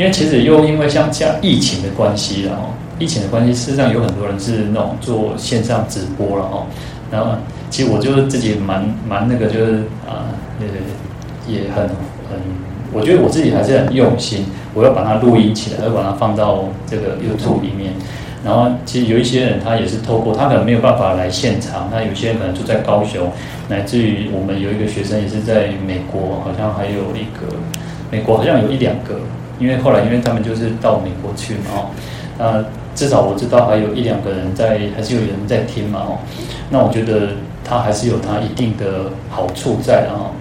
[0.00, 2.70] 因为其实又因为像像疫情的关系然后。
[2.98, 6.66] 疫情的关系，事实上有很多人是那种做线上直播了哦。
[7.10, 7.32] 然后，
[7.70, 10.28] 其实我就是自己蛮蛮那个，就是啊，
[10.60, 10.66] 呃，
[11.48, 11.88] 也很
[12.28, 12.38] 很，
[12.92, 17.94] 我觉得我自己还是很用心，我要把它录音起来，要把它放到这个 YouTube 里面。
[18.44, 23.32] 然后，其实有一些人他也是透过，他可能没有办法来现场，那有些人可能住在高雄，
[23.70, 27.56] 乃至于我们有一个学生也是在美国，好像还有一个
[28.10, 29.20] 美国好像有一两个，
[29.60, 31.86] 因为后来因为他们就是到美国去嘛哦，
[32.36, 32.64] 那。
[32.92, 36.18] 至少我知道还有一两个人在，还是有人在听嘛哦。
[36.70, 37.28] 那我觉得
[37.64, 40.34] 他还是有他一定的好处在啊。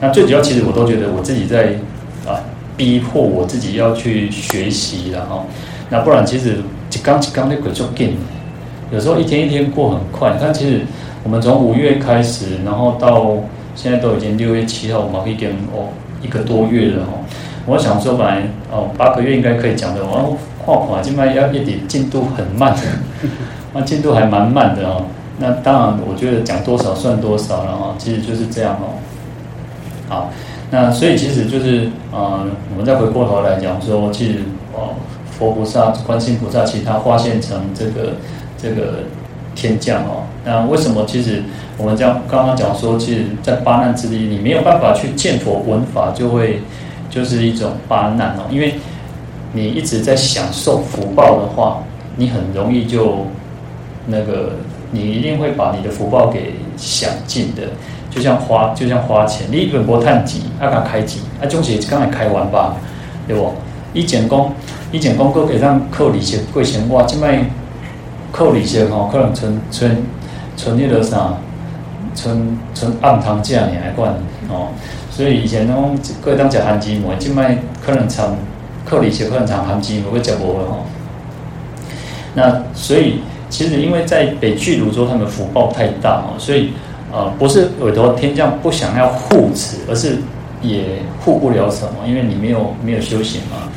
[0.00, 1.74] 那最主要其实我都觉得我自己在
[2.26, 2.40] 啊
[2.76, 5.44] 逼迫我自己要去学习了哈。
[5.90, 6.58] 那不然其实
[6.92, 8.16] 一刚一刚那个就紧，
[8.90, 10.38] 有时候一天一天过很快。
[10.40, 10.80] 但其实
[11.22, 13.34] 我们从五月开始，然后到
[13.74, 15.88] 现在都已经六月七号，我们已经哦
[16.22, 17.12] 一个多月了哈。
[17.66, 20.36] 我想说本来哦八个月应该可以讲的我。
[20.64, 22.74] 画画今麦要一点进度很慢，
[23.74, 25.04] 那进度还蛮慢的哦。
[25.38, 28.96] 那当然，我觉得讲多少算多少了哈，其实就是这样哦。
[30.08, 30.30] 好，
[30.70, 34.38] 那所以其实就是呃，我们再回过头来讲说，其实
[34.72, 34.94] 哦，
[35.38, 38.14] 佛菩萨、观世音菩萨，其实他化现成这个
[38.56, 39.00] 这个
[39.54, 40.24] 天降哦。
[40.46, 41.04] 那为什么？
[41.06, 41.42] 其实
[41.76, 46.62] 我们讲刚刚讲说，其实，在八难之地，你没有办法去见佛闻法，就会
[47.14, 48.74] 就是一种八难哦，因为。
[49.56, 51.78] 你一直在享受福报的话，
[52.16, 53.24] 你很容易就
[54.08, 54.54] 那个，
[54.90, 57.62] 你一定会把你的福报给享尽的。
[58.10, 62.74] 就像花，就像花钱，你本波探几，阿卡开几，啊，总是刚才开完吧，
[63.28, 63.52] 对不？
[63.92, 64.52] 以前讲，
[64.90, 67.48] 以前讲，各给让扣利息过钱哇，这卖
[68.32, 70.02] 扣利息吼，可能存存
[70.56, 71.34] 存那个啥，
[72.12, 74.12] 存存暗糖价你还管
[74.48, 74.70] 哦。
[75.14, 78.36] 所以以前那种各当讲含积膜，这卖可能长。
[78.86, 80.76] 扣利息可能常含金，我会讲过了哈。
[82.34, 86.74] 那所以其实因为在北俱芦洲，他们福报太大哦，所以
[87.10, 90.18] 呃不是委托天将不想要护持，而是
[90.60, 93.70] 也护不了什么，因为你没有没有修行嘛。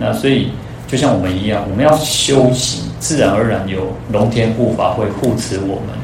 [0.00, 0.50] 那所以
[0.88, 5.96] 就像我们一样，我们要修行，自然而然有龙天护法会护持我们。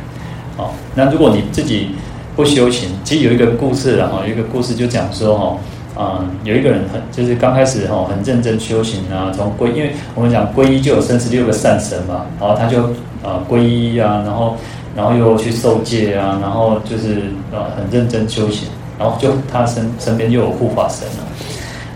[0.56, 1.90] 好，那如果你自己
[2.36, 5.56] 不修行，其实有一个故事然后有一个故事就讲说哈。
[5.96, 12.82] 嗯，有一个人很就是刚开始哈很认真修行啊，从皈，因为我们讲皈依就有三十六个善神嘛，然后他就
[13.22, 14.56] 啊皈依啊，然后
[14.96, 18.66] 然后又去受戒啊，然后就是啊很认真修行，
[18.98, 21.24] 然后就他身身边又有护法神了，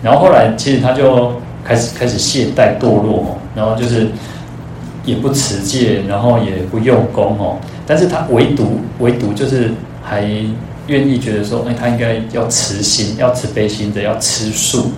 [0.00, 1.32] 然后后来其实他就
[1.64, 4.06] 开始开始懈怠堕落哦，然后就是
[5.04, 9.72] 也不持戒，然后也不用功哦，但是他唯独唯独就是
[10.08, 10.22] 还
[10.86, 14.90] 愿意觉得说，哎，他应该要慈心，要慈悲心的，要吃素，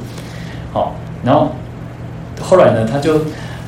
[0.73, 0.95] 好，
[1.25, 1.51] 然后
[2.41, 3.21] 后来呢，他就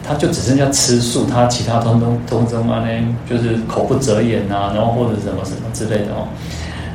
[0.06, 6.28] 他就只剩下吃素，他其他通通通通啊呢，就是口不择言呐，然后或者什么什么之类的哦，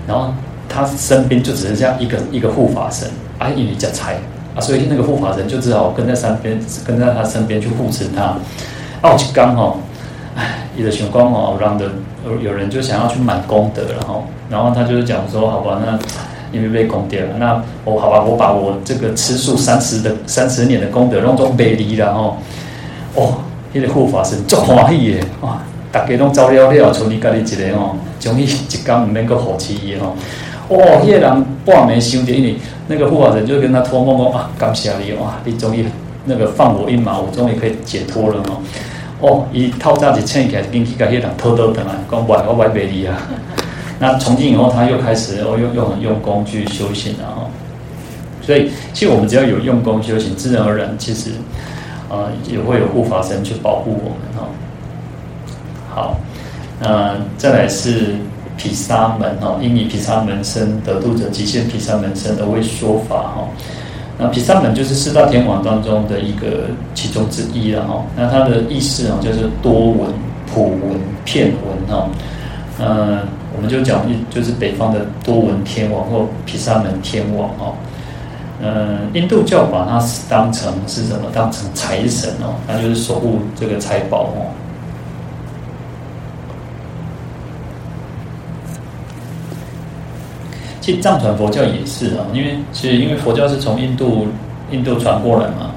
[0.08, 0.34] 然后
[0.70, 4.16] 他身边就只剩下一个一个护法神，啊，因为叫财
[4.56, 8.24] 啊，所以那个护法神就只好跟在身边，跟在他身边去护持他，
[9.02, 9.78] 啊，我就刚好，
[10.78, 11.86] 哎，有的情况哦，让的。
[12.44, 15.98] 有人就想要去满功德，然后，然后他就是讲说，好吧，那
[16.52, 22.36] 因为被功德了，那我好吧，我把我这个吃素三十的三十年的功德，弄做背离，然后，
[23.16, 23.36] 哦，
[23.72, 30.12] 那个护法神足欢喜的，哇，大家拢走了了，从你家里一个哦，终于一缸唔免搁好奇伊哦，
[30.68, 35.86] 哇，那个人半暝想着，因为那个护法神就跟他托梦讲啊，感谢你哇，你终于
[36.26, 38.60] 那个放我一马，我终于可以解脱了哦。
[39.20, 43.18] 哦，伊透早就醒起来，跟去甲迄人偷偷等来，讲不，我买袂离啊。
[44.00, 47.50] 那从今以后，他又开始哦，又又很用功去修行了哦。
[48.44, 51.32] 所以，其实我们只要有用功修行，自然而然，其实
[52.08, 54.48] 啊、呃，也会有护法神去保护我们哦。
[55.90, 56.20] 好，
[56.80, 58.16] 那再来是
[58.56, 63.48] 毗沙门哈，因以毗沙门身得度者，即现毗沙门身而为说法哈。
[64.18, 68.04] 那毗沙门就是四大天王当中的一个其中之一了哈。
[68.16, 70.12] 那它的意思啊，就是多闻、
[70.52, 72.10] 普闻、遍闻哈。
[72.80, 73.20] 嗯，
[73.56, 77.74] 我们就讲一，就是北方的多闻天王或毗沙门天王哈。
[78.60, 81.30] 嗯，印度教把它当成是什么？
[81.32, 84.50] 当成财神哦，那就是守护这个财宝哦。
[90.88, 94.26] 其实藏传佛教也是啊，因为其实因为佛教是从印度
[94.72, 95.72] 印度传过来嘛，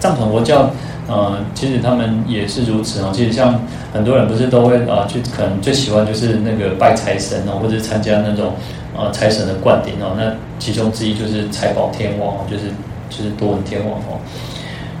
[0.00, 0.70] 藏传佛教
[1.06, 3.10] 呃，其实他们也是如此啊。
[3.12, 3.60] 其实像
[3.92, 8.54] 很多人不是都会啊，去可能最喜欢就是那个拜财神哦，或者参加那种
[8.96, 10.16] 啊财神的灌顶哦。
[10.16, 12.70] 那其中之一就是财宝天王，就是
[13.10, 14.18] 就是多闻天王哦。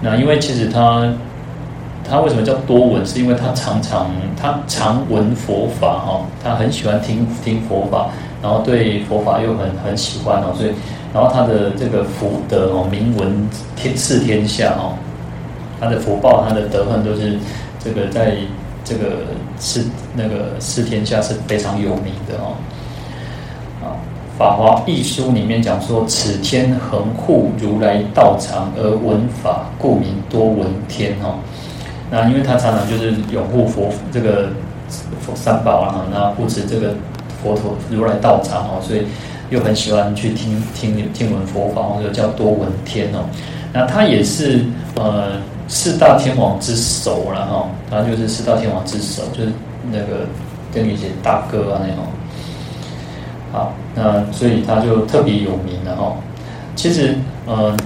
[0.02, 1.10] 那因为其实他
[2.06, 3.06] 他为什么叫多闻？
[3.06, 8.10] 是因为他常常他常闻佛法哈，他很喜欢听听佛法。
[8.42, 10.72] 然后对佛法又很很喜欢哦，所以，
[11.14, 14.98] 然后他的这个福德哦，名闻天赐天下哦，
[15.78, 17.38] 他的福报、他的德行都是
[17.78, 18.34] 这个在
[18.84, 19.28] 这个
[19.60, 19.84] 是
[20.16, 22.58] 那个释天下是非常有名的哦。
[23.80, 23.94] 啊，
[24.38, 31.38] 《法华义书》里面讲说，此天恒护如来道场而闻法，故名多闻天哦。
[32.10, 34.48] 那因为他常常就是拥护佛这个
[35.20, 36.92] 佛三宝啊，那护持这个。
[37.42, 39.02] 佛陀如来道场哦，所以
[39.50, 43.24] 又很喜欢去听听听闻佛法，或者叫多闻天哦。
[43.72, 45.32] 那他也是呃
[45.66, 49.50] 四大天王之首了哈，他就是四大天王之首，就是
[49.90, 50.26] 那个
[50.72, 52.04] 跟一些大哥啊那种。
[53.50, 56.14] 好，那所以他就特别有名了哈。
[56.76, 57.14] 其实
[57.46, 57.76] 呃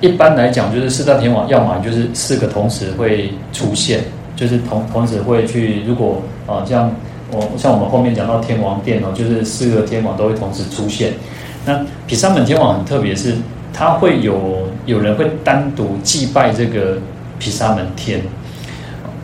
[0.00, 4.00] 一般来讲，就是四大天王，要么就是四个同时会出现，
[4.36, 6.94] 就是同同时会去，如果啊、呃、像。
[7.34, 11.12] 哦，像我们后面讲到天王殿哦，就是四个天王都会同时出现。
[11.66, 13.34] 那毗沙门天王很特别，是
[13.72, 16.98] 他会有有人会单独祭拜这个
[17.38, 18.22] 毗沙门天。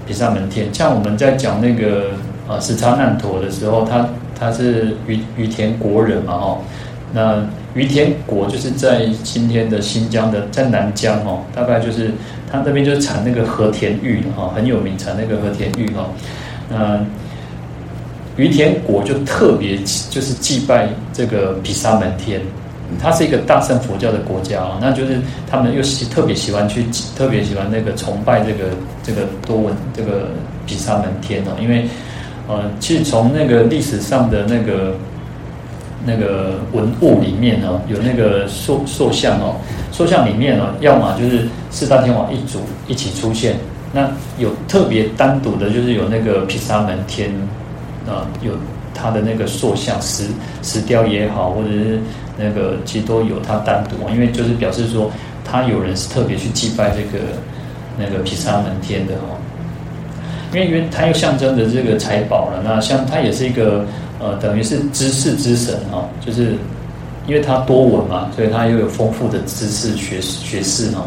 [0.07, 2.11] 毗沙门天，像我们在讲那个
[2.49, 6.59] 呃尸叉难陀的时候，他他是于于田国人嘛哦。
[7.12, 7.44] 那
[7.75, 12.11] 于田国就是在今天的新疆的在南疆哦，大概就是
[12.51, 16.07] 他那边就是产那个和田玉哈，很有名，产那个和田玉哈。
[16.68, 17.01] 那
[18.40, 19.76] 于田国就特别
[20.09, 22.40] 就是祭拜这个毗沙门天，
[22.98, 28.70] 他是一个大乘佛教的国家啊，那就是他们又喜特别喜欢去特别喜欢那个崇拜这个
[29.03, 30.31] 这个多闻这个
[30.66, 31.85] 毗沙门天哦，因为
[32.48, 34.94] 呃，其实从那个历史上的那个
[36.07, 39.57] 那个文物里面呢，有那个塑塑像哦，
[39.92, 43.57] 塑像里面呢，要么就是四大天王一组一起出现，
[43.92, 47.31] 那有特别单独的，就是有那个毗沙门天。
[48.11, 48.53] 啊，有
[48.92, 50.25] 他的那个塑像石
[50.63, 52.00] 石雕也好，或者是
[52.37, 55.08] 那个其实都有他单独，因为就是表示说
[55.44, 57.25] 他有人是特别去祭拜这个
[57.96, 59.38] 那个毗沙门天的哦，
[60.52, 63.87] 因为因为他又象征着这个财宝了，那像他也是一个
[64.19, 66.56] 呃等于是知识之神哈，就是
[67.29, 71.04] 因为他多闻嘛，所以他又有丰富的知识学学识哈，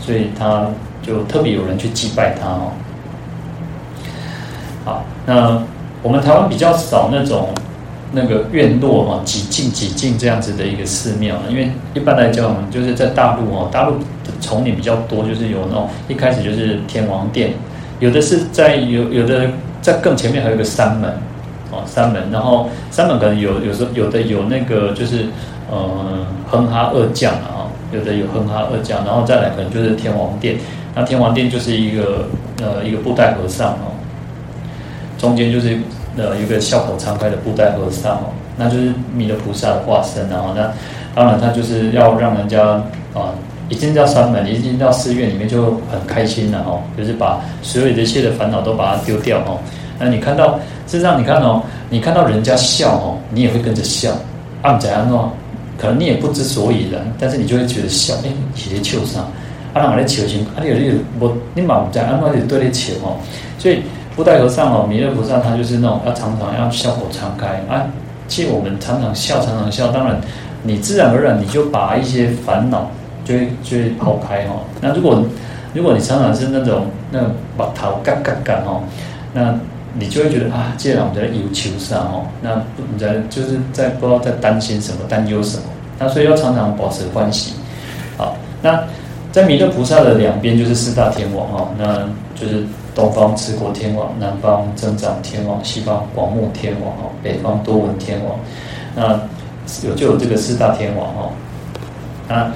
[0.00, 0.68] 所以他
[1.02, 2.72] 就特别有人去祭拜他哦。
[4.84, 5.60] 好，那。
[6.06, 7.48] 我们台湾比较少那种
[8.12, 17.54] 那个院落哈，几进几进这样子的一个寺庙，因为一般来讲，就是在大陆哦，大陆的丛林比较多，就是有那种一开始就是天王殿，
[17.98, 19.50] 有的是在有有的
[19.82, 21.10] 在更前面还有个山门，
[21.72, 25.26] 哦山门，然后山门可能有有时候有的有那个就是
[25.68, 30.56] 呃哼哈二将啊，有的有哼哈二将，然后再来可能就是天王殿，
[30.94, 32.28] 那天王殿就是一个
[32.62, 33.90] 呃一个布袋和尚哦，
[35.18, 35.78] 中间就是
[36.16, 40.70] 呃一个笑口常开的布袋和尚哦，那就是弥勒菩萨的化身，然后那。
[41.14, 42.62] 当然，他就是要让人家
[43.14, 43.32] 啊，
[43.70, 49.56] 一进到山门，一进到寺院里面就很开心了哦，就是把所有一切的烦恼都把它丢掉哦。
[49.98, 54.12] 那你看到，事实上你看哦，你看到人家笑哦，你也会跟着笑。
[54.60, 55.30] 按怎样弄？
[55.78, 58.12] 可能你也不知所以然，但是你就会觉得笑。
[58.16, 59.20] 哎，你在笑啥？
[59.72, 60.44] 啊，人在笑什么？
[60.54, 63.16] 啊，你有你我你嘛不知道，安怎就对你笑哦。
[63.58, 63.80] 所以
[64.16, 67.86] 布袋和尚哦，弥勒菩萨他就是那种要常常要笑口常开啊。
[68.26, 70.18] 其实我们常常笑，常常笑，当然。
[70.62, 72.90] 你自然而然你就把一些烦恼
[73.24, 74.54] 就会就会抛开哈。
[74.80, 75.22] 那如果
[75.74, 77.20] 如果你常常是那种那
[77.56, 78.82] 把头干干干哈，
[79.32, 79.54] 那
[79.94, 82.60] 你就会觉得啊，既然我们在忧愁上哦，那
[82.92, 85.62] 你在就是在不知道在担心什么担忧什么。
[86.00, 87.52] 那所以要常常保持欢喜。
[88.16, 88.82] 好，那
[89.30, 92.00] 在弥勒菩萨的两边就是四大天王哈，那
[92.34, 92.64] 就是
[92.96, 98.38] 东方持国天王，南方增长天王，西方广目天王哦，北方多闻天王。
[98.94, 99.20] 那
[99.86, 102.52] 有就有这个四大天王哈，啊，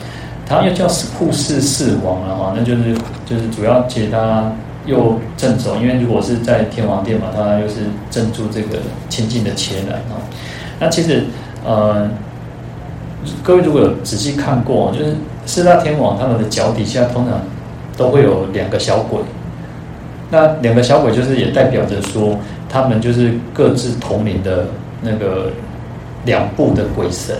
[0.47, 0.88] 他又叫
[1.18, 4.51] 护世四王了哈，那就是就是主要其他
[4.86, 7.74] 又镇守，因为如果是在天王殿嘛，他又是
[8.11, 8.78] 镇住这个
[9.11, 10.16] 清净的伽蓝哈。
[10.78, 11.26] 那其实
[11.66, 12.09] 呃，
[13.43, 15.14] 各位如果有仔细看过，就是
[15.45, 17.38] 四大天王他们的脚底下通常
[17.99, 19.20] 都会有两个小鬼，
[20.31, 24.66] 那两个小鬼就是也代表着说他们就是各自统领的
[25.03, 25.51] 那个。
[26.26, 27.35] 两部的鬼神，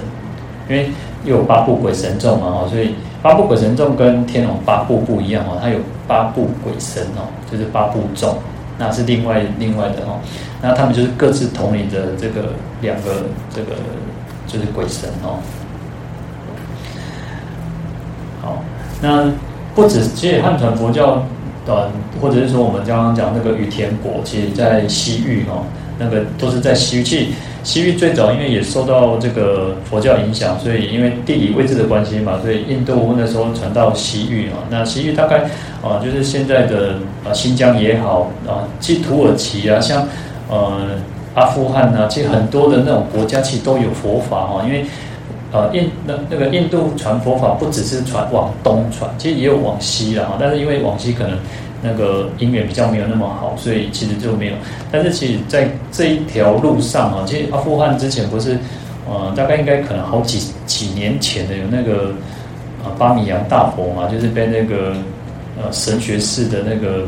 [0.67, 0.89] 因为
[1.23, 5.77] 又有八部鬼神众嘛，哦所以八部鬼神众跟天龙八部不一样哦，它有
[6.09, 8.39] 八部鬼神哦，就是八部众，
[8.79, 10.19] 那是另外另外的哦，
[10.63, 13.73] 那他们就是各自统领的这个两个这个
[14.47, 15.41] 就是鬼神哦。
[18.41, 18.65] 好，
[19.03, 19.31] 那
[19.75, 21.23] 不止其实汉传佛教
[21.77, 21.91] 的，
[22.21, 25.65] 或者是说我们刚刚讲那个雨田国，其实在西域哦，
[25.99, 27.29] 那个都是在西域去。
[27.63, 34.65] 西域最早因为也受到这个佛教影响，所以因为地理位置的关系嘛，所以印度那时候传到西域啊。
[34.71, 35.43] 那西域大概
[35.83, 40.09] 啊，就是现在的啊新疆也好啊，去土耳其啊，像
[40.49, 40.89] 呃
[41.35, 44.63] 阿富汗啊，其实很多的那种国家其实都有佛法哈。
[44.65, 44.87] 因为
[45.53, 50.37] 呃印那那个印度传佛法不只是传往东传，其实也有往西了哈。
[50.41, 51.39] 但是因为往西可能。
[51.83, 54.53] 那个因缘比较没有那么好，所以其实就没有。
[54.93, 58.59] 但是其实，在这一条路上啊，其实阿富汗之前不是，
[59.09, 62.13] 呃，大概应该可能好几几年前的有那个
[62.85, 64.93] 呃巴米扬大佛嘛，就是被那个
[65.57, 67.07] 呃神学士的那个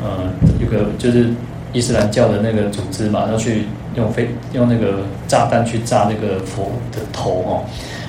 [0.00, 1.26] 呃一个就是
[1.72, 3.64] 伊斯兰教的那个组织嘛，然后去
[3.96, 7.64] 用飞用那个炸弹去炸那个佛的头哦。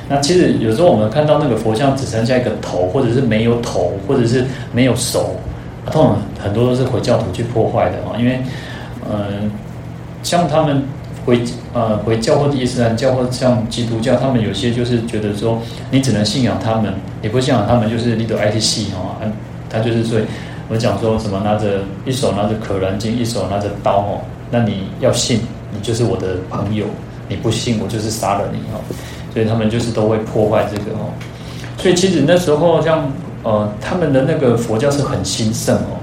[0.10, 5.36] 那其实有时候我们看到那个佛像只剩下一个头，或者是没有头，或者是没有手。
[5.90, 8.42] 通常很多都是回教徒去破坏的啊，因为，
[9.10, 9.28] 呃，
[10.22, 10.84] 像他们
[11.26, 11.40] 回
[11.74, 19.16] 呃回教或者伊斯兰教或者像基督教，他们有些就是觉得说，你只能信仰他们，你不信仰他们就是你都爱去死哦，
[19.70, 20.24] 他就是所以
[20.68, 24.22] 我讲说什么拿着一手拿着可兰经，一手拿着刀哦，
[24.52, 25.40] 那你要信，
[25.82, 26.86] 就是我的朋友，
[27.28, 28.80] 你不信我就是杀了你哦，
[29.34, 31.12] 所以他们就是都会破坏这个哦，
[31.78, 33.12] 所以其实那时候像。
[33.44, 35.96] 呃，他们的那个佛教是很兴盛哦。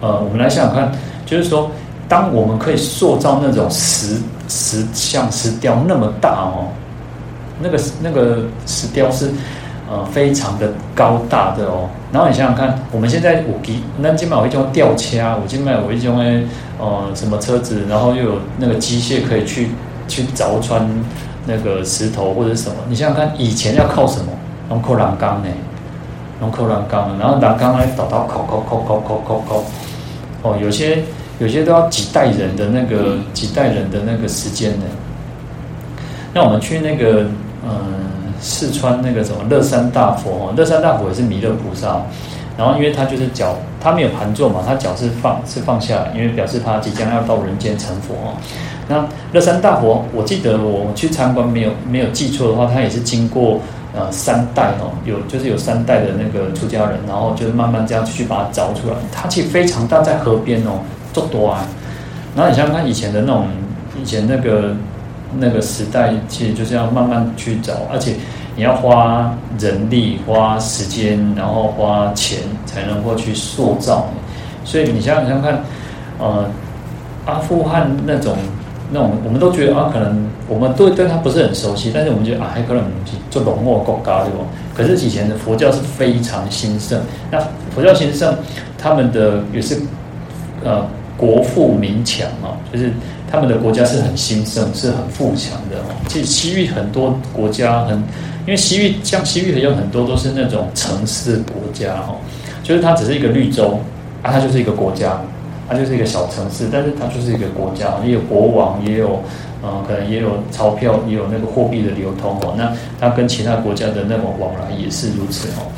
[0.00, 0.90] 呃，我们来想想看，
[1.26, 1.70] 就是说，
[2.08, 4.16] 当我们可以塑造那种石
[4.48, 6.72] 石像石雕那么大哦，
[7.60, 9.30] 那个那个石雕是
[9.90, 11.90] 呃非常的高大的哦。
[12.12, 16.18] 然后你想想看，我们现在五 G，那今晚有一种吊车，我今晚有一种
[16.78, 19.68] 呃什么车子，然后又有那个机械可以去
[20.08, 20.88] 去凿穿
[21.46, 22.76] 那个石头或者什么。
[22.88, 24.32] 你想想看，以前要靠什么？
[24.70, 25.48] 用靠栏杆呢？
[26.40, 29.64] 用扣栏杆，然后栏杆来倒倒扣扣扣扣扣扣扣，
[30.42, 31.02] 哦，有些
[31.38, 34.86] 有些都要几代人的那个几代人的那个时间呢。
[36.32, 37.26] 那我们去那个
[37.64, 37.72] 嗯
[38.40, 42.02] 四川那个什么乐山大佛哦，乐山大佛也是弥勒菩萨，
[42.56, 48.34] 然后因为他就是脚他没有盘坐嘛，他脚是放是放下，因为表示他即将要到人间成佛哦。
[48.88, 53.60] 那乐山大佛，我记得我去参观没有没有记错的话，他也是经过。
[53.92, 58.94] 呃，三代哦，有就是有三代的那个出家人，然后就是慢慢这样去把它凿出来。
[59.10, 60.78] 它其实非常大，在河边哦，
[61.12, 61.66] 这么多啊。
[62.36, 63.48] 然后你像他以前的那种，
[64.00, 64.76] 以前那个
[65.38, 68.14] 那个时代，其实就是要慢慢去找，而且
[68.56, 74.08] 你要花人力、花时间，然后花钱才能够去塑造。
[74.64, 75.62] 所以你想想看，
[76.18, 76.44] 呃，
[77.26, 78.36] 阿富汗那种
[78.90, 82.84] 那种，我们都觉得啊，可能我们对对他不是很熟悉，但是我们觉得啊，还可能
[83.30, 84.44] 就龙墨国家对吧？
[84.74, 87.00] 可是以前的佛教是非常兴盛，
[87.30, 87.38] 那
[87.74, 88.34] 佛教兴盛，
[88.76, 89.80] 他们的也是
[90.64, 90.84] 呃
[91.16, 92.92] 国富民强啊，就是。
[93.30, 95.94] 他们的国家是很兴盛，是很富强的哦。
[96.08, 97.96] 其实西域很多国家很，
[98.44, 102.16] 因为西域像西域有很多都是那种城市国家哦，
[102.64, 103.78] 就是它只是一个绿洲
[104.22, 105.20] 啊，它就是一个国家，
[105.68, 109.22] 它就是一个小城市，但是它就是一个国家，也有国王，也有
[109.62, 112.54] 呃，可能也有钞票，也有那个货币的流通哦。
[112.58, 115.70] 那它跟其他国家的那种往来也是如此哦。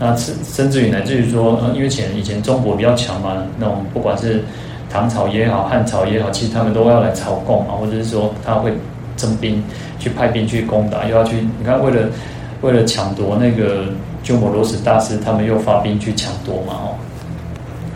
[0.00, 4.42] 那甚甚至于乃至于说，呃，因为前以前中国比较强嘛，那种不管是。
[4.94, 8.72] 唐朝也好，汉朝也好，其实他们都要来朝贡啊，或者是说他会
[9.16, 9.60] 征兵
[9.98, 12.08] 去派兵去攻打，又要去你看为了
[12.60, 13.86] 为了抢夺那个
[14.22, 16.94] 鸠摩罗什大师，他们又发兵去抢夺嘛哦。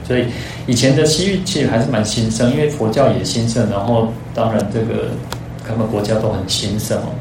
[0.02, 0.24] 所以
[0.66, 5.10] 以前的西域其实还是蛮兴盛，因为佛教也兴盛，然后当然这个
[5.64, 7.14] 他们国家都很兴盛哦。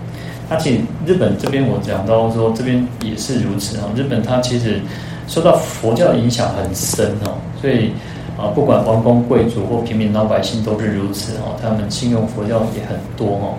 [0.49, 4.81] 那其实日本这边我讲到说这边也是如此哦，日本它其实
[5.27, 7.91] 受到佛教影响很深哦，所以。
[8.37, 13.55] 啊，不管王公贵族或平民老百姓都是如此哦，他们信用佛教也很多哦。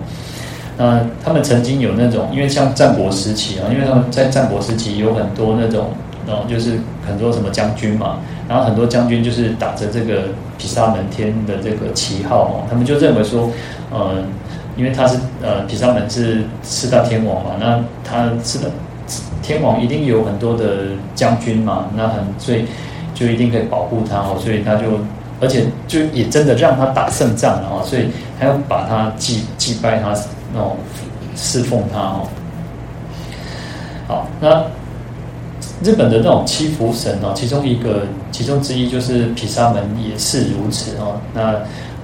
[0.77, 5.87] 那他们曾经有那种，因为像战国时期啊，因为他们在战国时期有很多那种，
[6.25, 13.49] 然后就是很多什么将军嘛，然后很多将军就是打着这个毗沙门天的这个旗号哦，他们就认为说，
[13.91, 14.23] 呃，
[14.77, 18.71] 因为他是呃毗沙门是四大天王嘛，那他是的
[19.41, 22.63] 天王一定有很多的将军嘛，那很所以。
[23.19, 24.85] 就一定可以保护他哦，所以他就，
[25.41, 28.07] 而且就也真的让他打胜仗了哦，所以
[28.39, 30.17] 还要把他祭祭拜他，
[30.53, 30.77] 那种
[31.35, 32.27] 侍奉他哦。
[34.07, 34.63] 好，那
[35.83, 41.19] 日本的那种七福神哦，其中一个其中之一就是毗沙门也是如此哦。
[41.33, 41.55] 那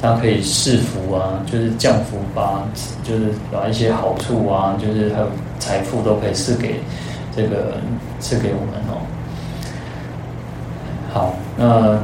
[0.02, 2.62] 他可以赐福啊，就是降福吧，
[3.04, 5.28] 就是把一些好处啊，就是还有
[5.60, 6.82] 财富都可以赐给
[7.34, 7.78] 这个
[8.20, 9.00] 赐给我们哦。
[11.16, 11.98] 好，那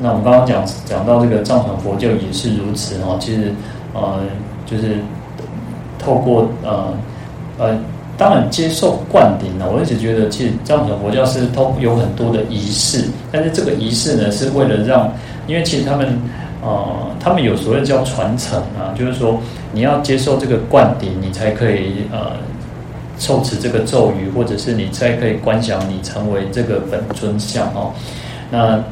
[0.00, 3.18] 那我们刚刚讲讲到这个藏传佛教也是如此哦。
[3.20, 3.52] 其实
[3.92, 4.20] 呃，
[4.64, 4.96] 就是
[5.98, 6.94] 透过呃
[7.58, 7.78] 呃，
[8.16, 15.12] 当然接受灌顶呢，我一直觉得其实藏传佛教是通有很多的仪式，但是这个仪式呢是为了让，
[15.46, 16.18] 因为其实他们
[16.62, 16.86] 呃，
[17.20, 19.38] 他们有所谓叫传承啊，就是说
[19.70, 22.32] 你要接受这个灌顶，你才可以呃。
[23.18, 27.92] 受持这个咒语，或者是你才可以观想你成为这个本尊像哦。
[28.50, 28.82] 那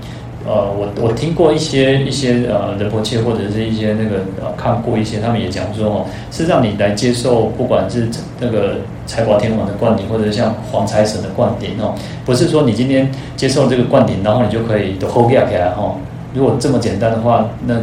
[0.46, 8.08] 呃，我我听过一些一些呃仁波切或者是一些那个呃看过一些，他们也讲说哦，是让你来接受，不管是
[8.40, 11.94] 那个财宝天王的灌顶，或者像黄财神的灌顶哦，
[12.24, 13.06] 不是说你今天
[13.36, 15.96] 接受这个灌顶，然后你就可以都 hold 起来哦。
[16.32, 17.74] 如果这么简单的话，那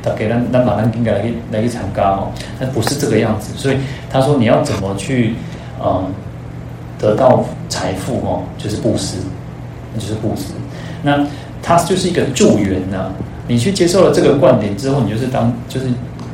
[0.00, 2.30] 他给他那马上应该来来一场嘎哦，
[2.60, 3.52] 那不是这个样子。
[3.56, 3.76] 所以
[4.08, 5.34] 他说你要怎么去。
[5.84, 6.06] 嗯，
[6.98, 9.18] 得到财富哦，就是布施，
[9.92, 10.54] 那就是布施。
[11.02, 11.26] 那
[11.62, 13.12] 它就是一个助缘呐、啊。
[13.46, 15.86] 你去接受了这个灌顶之后，你就是当就是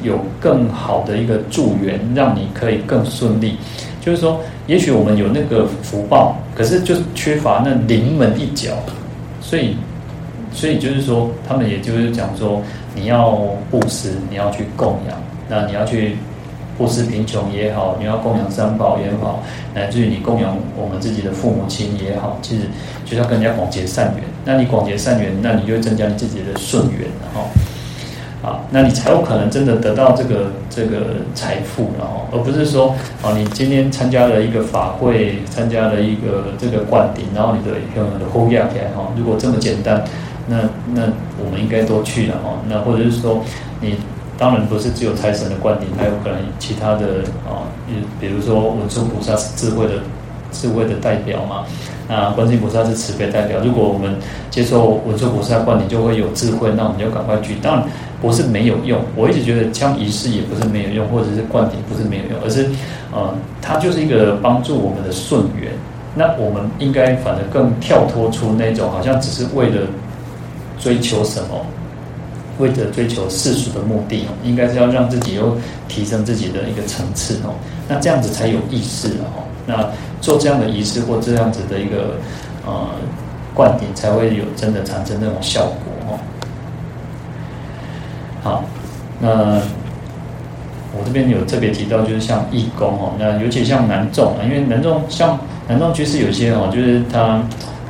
[0.05, 3.57] 有更好的一个助缘，让你可以更顺利。
[4.01, 8.71] 就是说，也许我们有那个福报，可是就缺乏那临门一脚。
[9.41, 9.77] 所以，
[10.53, 12.63] 所以就是说，他们也就是讲说，
[12.95, 13.33] 你要
[13.71, 16.17] 布施，你要去供养，那你要去。
[16.81, 19.43] 布施贫穷也好，你要供养三宝也好，
[19.75, 22.63] 乃至于你供养我们自己的父母亲也好，其实
[23.05, 24.25] 就是要跟人家广结善缘。
[24.47, 40.03] 那你广结善缘，那你就增加你自己的顺缘，然后，啊，那你才有可能真的得到这个这个财富，然后，而不是说，啊，你今天参加了一个法会，参加了一个这个灌顶，然后你的用的后压起来，哈，如果这么简单，
[40.47, 40.57] 那
[40.95, 41.03] 那
[41.45, 43.43] 我们应该都去了，哈，那或者是说
[43.83, 43.97] 你。
[44.41, 47.69] 当然不是只有财神的观点，还有可能其他的啊，
[48.19, 49.97] 比如说文殊菩萨是智慧的
[50.51, 51.67] 智慧的代表嘛，
[52.09, 53.61] 那观世音菩萨是慈悲代表。
[53.63, 54.17] 如果我们
[54.51, 57.57] 接受文殊菩萨观点，就会有智慧，那我们就赶快去。
[57.57, 57.85] 当然
[58.23, 62.67] 不是没有用，我一直觉得像仪式也不是没有用，或者是观点不是没有用，而是
[63.13, 65.71] 呃，它就是一个帮助我们的顺缘。
[66.15, 69.83] 那我们应该反而更跳脱出那种好像只是为了
[70.79, 71.67] 追求什么。
[72.61, 75.57] 为了追求世俗的目的哦，应该是要让自己又
[75.89, 77.55] 提升自己的一个层次哦，
[77.89, 79.43] 那这样子才有意思哦。
[79.67, 79.89] 那
[80.21, 82.17] 做这样的仪式或这样子的一个
[82.67, 82.89] 呃
[83.55, 85.75] 灌顶，才会有真的产生那种效果
[86.09, 86.19] 哦。
[88.43, 88.65] 好，
[89.21, 89.61] 那
[90.93, 95.39] 我这边有特别提到，就是像义工哦，那尤其像南众啊，因为南众像
[95.69, 97.43] 南众居士有些哦，就是他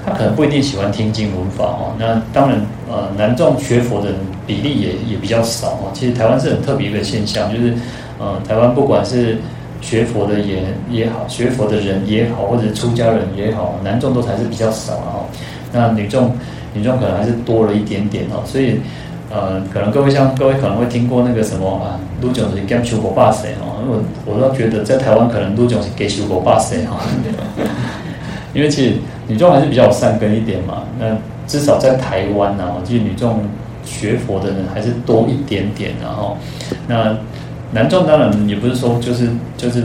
[0.05, 1.94] 他可能不一定喜欢听经闻法哦。
[1.98, 4.09] 那当然呃，男众学佛的
[4.46, 5.90] 比例也也比较少哦。
[5.92, 7.74] 其实台湾是很特别一个现象，就是
[8.18, 9.38] 呃，台湾不管是
[9.80, 15.26] 学佛的也也好，学佛的人也好，或者出家人也好，男众都还是比较少哦。
[15.72, 16.34] 那女众
[16.74, 18.80] 女众可能还是多了一点点哦，所以。
[19.32, 23.78] 呃，可能各位像各位可能会听过那个什么啊，卢总是跟修国霸谁哦？
[23.86, 26.98] 我我倒觉得在台湾可能卢总是给修国霸谁哈？
[28.53, 28.94] 因为其实
[29.26, 30.84] 女众还是比较善根一点嘛。
[30.98, 33.42] 那至少在台湾呢，其实女众
[33.84, 36.36] 学佛的人还是多一点点，然后
[36.86, 37.16] 那
[37.72, 39.84] 男众当然也不是说就是就是。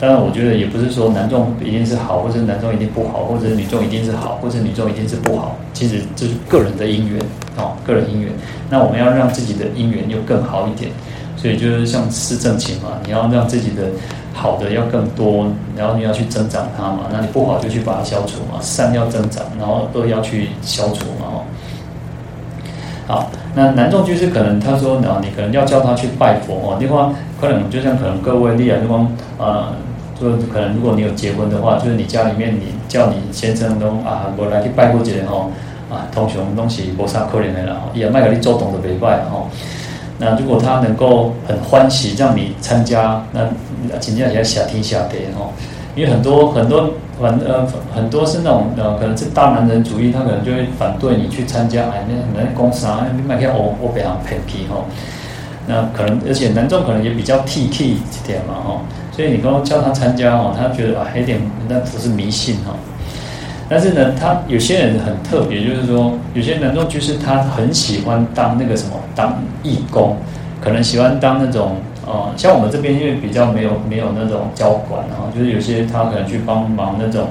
[0.00, 5.56] 当然，我觉得也不是说男众一定是好，或者男众一定不好，或者女众一定是好，或者女众一定是不好。
[5.72, 7.20] 其实这是个人的因缘
[7.56, 8.32] 哦，个人因缘。
[8.68, 10.90] 那我们要让自己的因缘又更好一点，
[11.36, 13.84] 所以就是像施正勤嘛，你要让自己的
[14.32, 17.08] 好的要更多，然后你要去增长它嘛。
[17.12, 21.26] 那你不好就去把它消除嘛，善要增长，然后恶要去消除嘛。
[21.26, 21.44] 哦，
[23.06, 27.08] 好，那南众就是可能他说，然后你可能要叫他去拜佛哦，另外
[27.40, 29.06] 可能就像可能各位例如说
[29.38, 29.74] 啊。
[30.20, 35.50] 就可能如果你有结婚的话，就是你家里面你叫你先生都啊，我来去拜过节哦
[35.90, 39.50] 啊，通常东西无啥可怜的啦，也卖给你做懂的礼拜哦。
[40.24, 43.40] 那如果他能够很欢喜让你参加，那
[43.98, 45.52] 请假起来下天下地吼，
[45.96, 54.84] 因为很多很多反呃很多是那种呃可能是大男人主义，他可能就会反对你去参加，哎那那公司啊，你卖去我我别人偏僻吼。
[55.66, 58.80] 那可能而且男众可能也比较 tt 一点嘛吼。
[59.10, 62.74] 所以你刚刚叫他参加哦，他觉得啊，有点那不是迷信哈。
[63.72, 70.14] 但是呢，他有些人很特别，就是说，有些男众就是他很喜欢当那个什么，当义工，
[70.60, 77.28] 可能喜欢当那种呃，像我们这边因为比较没有没有那种交管啊，就是有些他可能去帮忙那种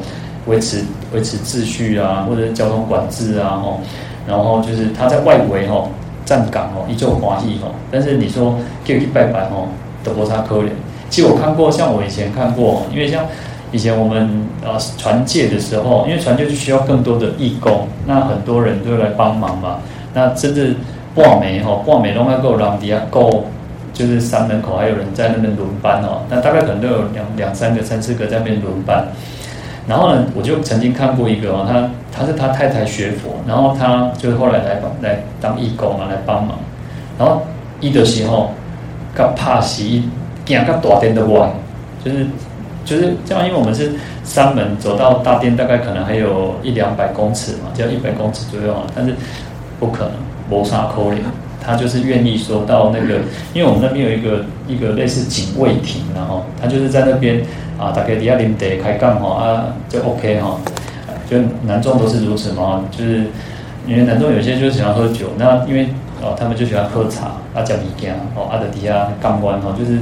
[0.48, 0.84] 维持
[1.14, 3.80] 维持秩序啊，或者交通管制啊，吼，
[4.28, 5.89] 然后就是他在外围吼
[6.26, 9.68] 站岗哦，一做华裔吼，但是你说叫一拜拜吼，
[10.04, 10.70] 都不差可怜。
[11.08, 13.26] 其实我看过，像我以前看过，因为像
[13.72, 14.30] 以前我们
[14.63, 19.78] 呃传戒的时候，因为传戒就需要更多的义工，那很多人都来帮忙嘛。
[20.13, 20.76] 那甚至
[21.15, 23.45] 挂眉哈，挂眉都还够让底下够，
[23.93, 26.22] 就是三门口还有人在那边轮班哦。
[26.30, 29.07] 那大概可能都有两两三个、三四个在那边轮班。
[29.88, 36.57] 然后呢，我就曾经看过一个哦，他他是他太太学佛，然后他就是后来来来当义工啊，来帮忙。
[37.17, 37.41] 然后
[37.80, 38.51] 一的时候，
[39.15, 39.84] 他怕死。
[40.47, 41.49] 两个大殿的外，
[42.03, 42.28] 就是
[42.92, 43.89] 就是这样，因为我们是
[44.22, 48.84] 三门走到大殿，大概可能还有一两百公尺嘛，就要一百公尺左右啊。
[48.94, 49.16] 但是
[49.80, 50.12] 不可能
[50.50, 51.24] 谋杀扣脸，
[51.66, 53.20] 他就是愿意说到那个，
[53.54, 57.42] 因为我们那边有一个一个类似警卫亭，然后他就是在那边
[57.80, 60.60] 啊，大概底下临得开杠哈啊，就 OK 哈，
[61.30, 63.28] 就男众都是如此嘛，就是
[63.88, 65.88] 因为男众有些就是喜欢喝酒，那因为
[66.22, 69.98] 哦他们就喜欢喝茶啊，讲米羹哦，啊的底下杠弯哈，就是。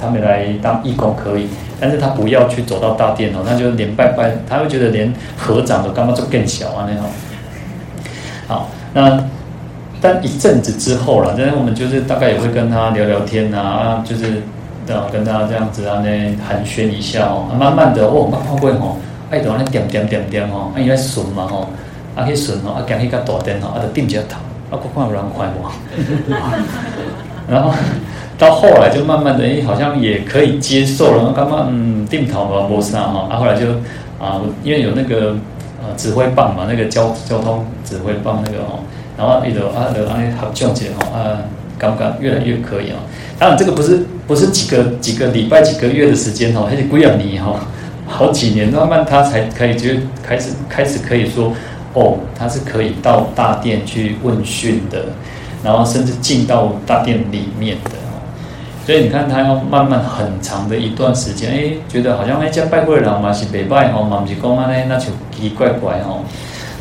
[0.00, 1.48] 他们来当义工可以，
[1.80, 7.04] 但是他不要去走到大殿哦，他就连拜拜，他会觉得连合掌都干嘛就更小啊那种。
[8.46, 9.24] 好，那
[10.00, 14.42] 但一阵子之后了，但是我们就是大概也会跟他聊聊天啊，就是
[15.12, 18.96] 跟他这样子啊那寒暄一下哦，慢慢的哦，慢慢会吼，
[19.30, 21.68] 爱到那点点点点吼，啊因为顺嘛吼，
[22.14, 24.38] 啊去顺哦，啊行去个大殿吼，啊就顶一下头，
[24.70, 25.66] 啊不看有人快无，
[27.50, 27.74] 然后。
[28.38, 31.32] 到后来就慢慢的，哎，好像也可以接受了。
[31.34, 33.66] 刚刚嗯，定陶嘛，摩斯啊哈，啊，后来就
[34.20, 35.34] 啊，因为有那个
[35.82, 38.78] 呃指挥棒嘛，那个交交通指挥棒那个哦，
[39.18, 41.42] 然后一直啊，就啊好纠结哈啊，
[41.76, 42.96] 刚刚越来越可以啊。
[43.40, 47.58] 当然这个不是不是几个几个礼拜几个月的时间哈，还是几两年哈，
[48.06, 49.88] 好几年慢慢他才可以就
[50.22, 51.52] 开始开始可以说
[51.94, 55.06] 哦，他是可以到大殿去问讯的，
[55.64, 57.90] 然后甚至进到大殿里面的。
[58.88, 66.24] 所以你看，他要慢慢很长的一段时间，哎，觉得好像哎，这拜会人嘛是拜拜吼，嘛不是讲安尼，那就奇奇怪怪吼，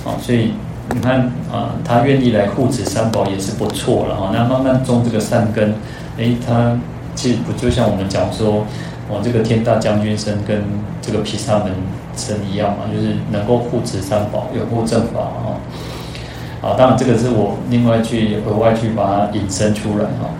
[0.05, 0.53] 哦，所以
[0.93, 1.19] 你看
[1.51, 4.31] 啊，他愿意来护持三宝也是不错了哈。
[4.33, 5.75] 那慢慢种这个善根，
[6.17, 6.79] 哎，他
[7.13, 8.65] 其实不就像我们讲说，
[9.09, 10.63] 哦，这个天大将军身跟
[11.01, 11.73] 这个毗沙门
[12.15, 16.69] 身一样嘛，就是能够护持三宝，拥护正法哈。
[16.69, 20.31] 啊，当然这个是我另外去额外去把它引申出来哈。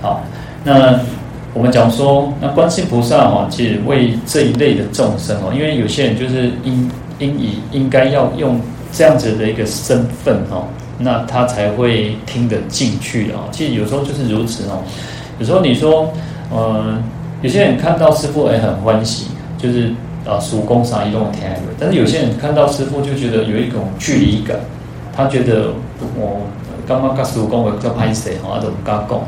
[0.00, 0.22] 好，
[0.64, 0.98] 那
[1.54, 8.60] 我们讲说，那观世菩萨哦，其实为这一类的众生哦，因为有些人就是应应以应该要用
[8.92, 10.64] 这样子的一个身份哦，
[10.98, 13.50] 那他才会听得进去啊。
[13.50, 14.82] 其实有时候就是如此哦，
[15.40, 16.08] 有时候你说，
[16.50, 17.02] 呃，
[17.42, 19.26] 有些人看到师父也很欢喜，
[19.58, 19.90] 就是
[20.24, 24.56] 啊，叔公啥一动天，但是有些人看到师父就觉得有一种距离感，
[25.16, 25.72] 他觉得
[26.16, 26.40] 我
[26.88, 29.20] 刚刚跟叔公我叫拍谁哈，都不敢讲。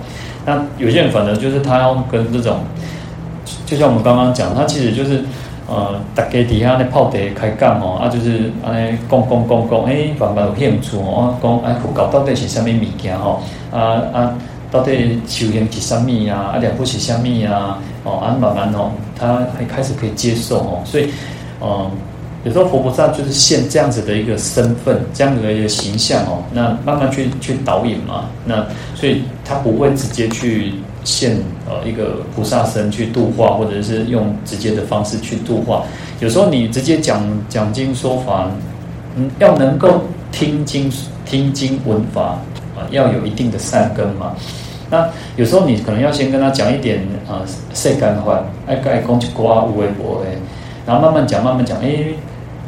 [0.47, 2.61] 那有些人反正就是他要跟这种，
[3.67, 5.23] 就像我们刚刚讲，他其实就是。
[5.73, 13.41] 呃，大家底下那泡茶开讲哦，啊，就是安尼讲讲讲讲，哎，慢慢有兴趣哦，讲哎，佛教到底是啥物物件吼？
[13.71, 14.35] 啊啊，
[14.69, 16.55] 到底修行是啥物啊？
[16.55, 17.79] 啊，了不起是啥物啊？
[18.03, 21.11] 哦，啊，慢慢哦，他还开始可以接受哦，所以，
[21.61, 21.89] 嗯，
[22.45, 30.74] 有时候佛菩萨就是现这样子的一个身份，这样子的一个形象哦，那慢慢去去导引嘛，那所以他不会直接去。
[31.03, 31.34] 现
[31.66, 35.82] 呃一个菩萨身去度化，或者是用直接的方式去度化。
[36.20, 38.51] 有时候你直接讲讲经说法，
[39.16, 40.93] 嗯，要能够听经
[41.24, 42.38] 听经闻法
[42.76, 44.34] 啊，要有一定的善根嘛。
[44.91, 47.41] 那有时候你可能要先跟他讲一点啊，
[47.72, 50.26] 世间法，爱爱讲一寡有的无的，
[50.84, 52.05] 然后慢慢讲慢慢讲，哎，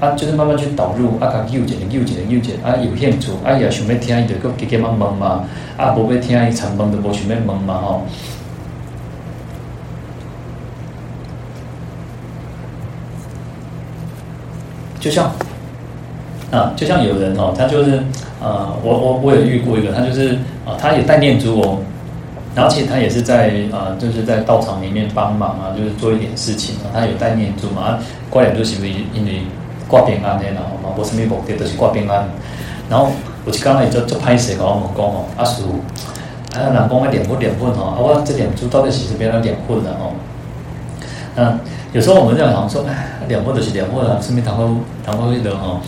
[0.02, 5.44] 啊就是慢慢去导入，啊他又解又解又解，啊有兴趣，啊也想要听，就个给给忙忙嘛。
[5.76, 8.02] 啊，无要听伊长问的，无想要问嘛吼。
[14.98, 15.30] 就像
[16.50, 18.02] 啊，就像有人哦，他就是
[18.40, 20.34] 呃，我我我也遇过一个，他就是
[20.66, 21.78] 啊，他也带念珠哦，
[22.56, 29.42] 然后其实他也是在啊，就是在道场里面帮忙啊，就是做一点事情啊，他有带念珠嘛，挂念珠是不是因为
[29.92, 32.24] 挂平安的然后嘛，无什么目的，就是挂平安，
[32.88, 33.12] 然后。
[33.44, 35.64] 我就刚才就就拍摄，我问讲吼，阿叔，
[36.54, 40.12] 啊，人讲爱念佛念佛吼，啊，我这念珠到底是是变成念佛了吼？
[41.34, 41.58] 嗯
[41.92, 44.62] 有时候我们这样想说，哎，念佛就是念佛了，顺便谈话
[45.04, 45.80] 谈话会的吼。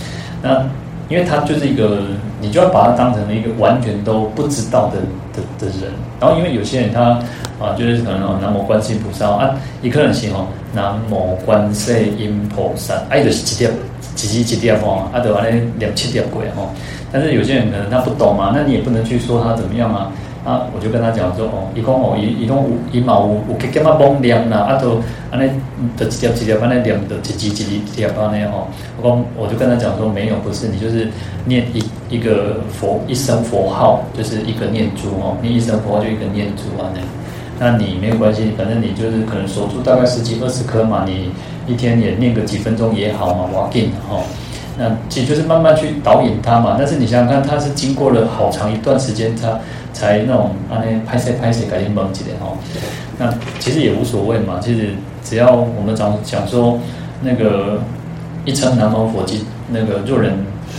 [0.43, 0.67] 那
[1.09, 2.03] 因为他就是一个，
[2.45, 4.99] 你就要把他当成一个完全都不知道的
[5.32, 5.90] 的的人。
[6.20, 7.18] 然后因为有些人他
[7.59, 13.70] 啊，就是可能哦，南无观世音菩萨啊，一个人是吼，南无观世音菩萨，哎，就是几点
[14.14, 16.68] 几几几点吼，啊，就安尼念七点过吼。
[17.11, 20.11] 但是有些人可能他不懂嘛，那你也不能去说他怎么样啊？
[20.45, 25.51] 啊，我就跟他讲说哦，伊讲哦，伊伊讲有伊嘛有有去干嘛帮念啦，啊都安尼
[25.97, 28.68] 的几条几条安尼念的几几几几条安尼吼。
[29.01, 31.09] 我讲我就跟他讲说没有，不是你就是
[31.47, 37.01] 念一一个佛一声佛号，就是一个念珠哦，念一声佛号就一个念珠啊那。
[37.57, 41.31] 那你没有关系，反正你就是可能守住大概十几二十颗嘛，你
[41.69, 44.19] 一天也念个几分钟也好嘛，我要紧哈。
[44.77, 49.57] 那其实就是慢慢去导引他嘛，但是你想想看，他是经过了好长一段时间，他
[49.93, 52.59] 才那种啊那拍摄拍摄改变懵起来哦。
[53.19, 54.89] 那其实也无所谓嘛，其实
[55.23, 56.81] 只要我们讲讲说
[57.23, 57.81] 那个
[58.45, 60.37] 一称南无佛即那个若人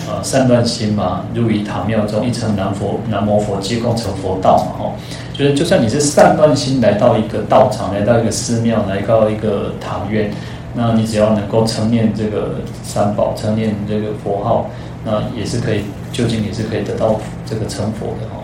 [0.07, 4.93] 啊善断心嘛，入于塔庙中一称南佛南无佛即共成佛道嘛吼。
[5.33, 10.31] 就是就算你是善断心来到一个道场，来到一个寺庙，来到一个塔院。
[10.73, 14.69] 那你只要能够称念这个三宝，称念这个佛号，
[15.05, 15.81] 那也是可以，
[16.11, 18.43] 究竟也是可以得到这个成佛的哈。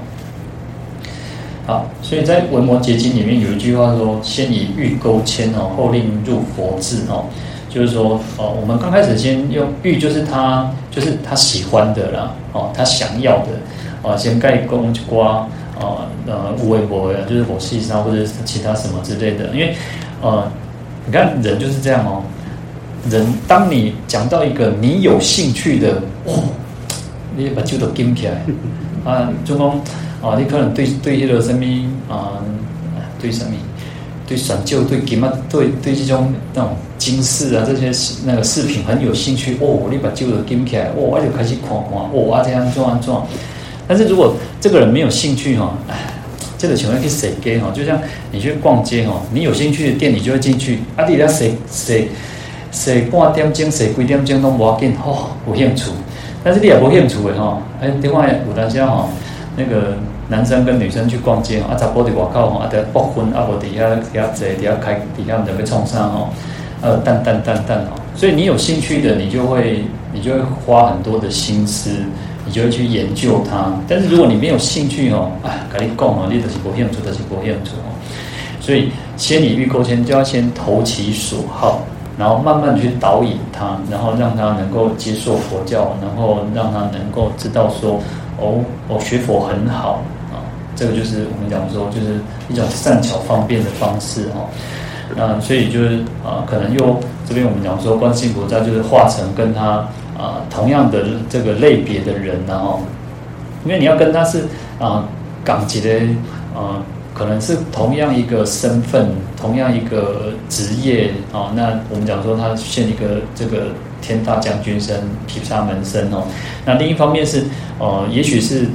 [1.68, 7.26] 好，所以在《文摩结经》里面有一句话说：“先以欲钩牵哦，后令入佛智哦。”
[7.74, 13.47] 就是说，哦，我们刚开始先用欲，就是他，就是他喜欢的啦，哦，他想要的，
[14.03, 15.47] 哦，先盖公瓜，
[15.80, 19.74] 哦，呃，无为佛呀，就是佛系上或者是其他什么之类的，因为，
[20.22, 20.43] 呃。
[21.03, 22.22] 你看人就是这样哦，
[23.09, 25.95] 人当你讲到一个你有兴趣的，
[26.26, 26.43] 哦，
[27.36, 28.45] 你把酒都顶起来
[29.03, 29.67] 啊，就讲
[30.22, 31.65] 啊，你可能对对这个什么
[32.07, 32.38] 啊，
[33.19, 33.51] 对什么，
[34.32, 37.92] 对选就对金啊，对对这种那种金饰啊这些
[38.26, 43.28] 那个饰品很有兴趣哦，你把酒都顶起来，哦，我就开始看看，哦，啊这样做啊做，
[43.88, 45.96] 但是如果这个人没有兴趣哈，哎。
[46.58, 47.72] 这个情况去谁给哈？
[47.74, 48.00] 就像
[48.32, 50.78] 你去逛街哈，你有兴趣的店，你就会进去。
[50.96, 52.08] 啊，你要谁谁
[52.72, 55.86] 谁半点钟，谁几点钟都无要紧，哦，有兴趣。
[56.44, 57.60] 但是你也无兴趣的哈。
[57.82, 59.10] 哎，另外有当下哈，
[59.58, 59.98] 那个
[60.32, 66.30] 男生跟女生去逛街啊，查甫伫外口哈，啊在不婚啊，无底下底下坐底下开底下准备创啥哈？
[66.80, 67.92] 呃，淡淡淡淡哦。
[68.16, 71.90] 所以你有兴趣的，你就会你就会花很多的心思。
[72.44, 77.86] 你就会去研究它，但是如果你没有兴趣哦，啊，跟你讲哦，你就是不兴趣，就是不兴趣哦。
[78.60, 81.82] 所以先以欲钩牵，就要先投其所好，
[82.18, 88.00] 然后慢慢去导引他，然后让他能够接受佛教，然后让他能够知道说，
[88.40, 88.58] 哦，
[88.88, 90.02] 我学佛很好，
[90.82, 92.20] 这个就是我们讲说，就是
[92.50, 94.50] 一种善巧方便的方式哦。
[95.16, 99.88] 那所以就是啊，可能又这边我们讲说，观世音菩萨就是化成跟他。
[100.18, 102.82] 啊，同样的这个类别的人，然后，
[103.66, 104.44] 因为你要跟他是
[104.78, 105.04] 啊，
[105.44, 105.90] 港籍的
[106.54, 106.78] 啊，
[107.16, 111.52] 可能是同样一个身份，同样一个职业啊。
[111.56, 113.70] 那我们讲说他现一个这个
[114.00, 116.24] 天大将军身、毗沙门身哦。
[116.66, 117.46] 那另一方面是
[117.80, 118.68] 呃，也许是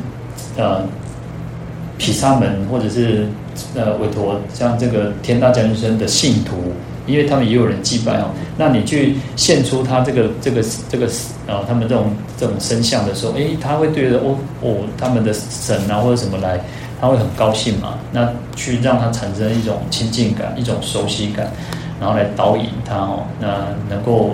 [0.57, 0.83] 呃
[1.99, 3.27] 毗沙门或者是
[3.75, 6.57] 呃韦陀像这个天大将军身的信徒，
[7.07, 8.31] 因为他们也有人祭拜哦。
[8.59, 11.09] 那你去献出他这个这个这个
[11.47, 16.61] 呃他们这种这种身相的时候，诶，他会对着哦哦他们的神啊或者什么来。
[16.99, 17.99] 他会很高兴嘛？
[18.11, 21.53] 那去让他产生一种亲近感、一种熟悉感，
[22.01, 23.23] 然后来导引他哦。
[23.39, 24.31] 那能够，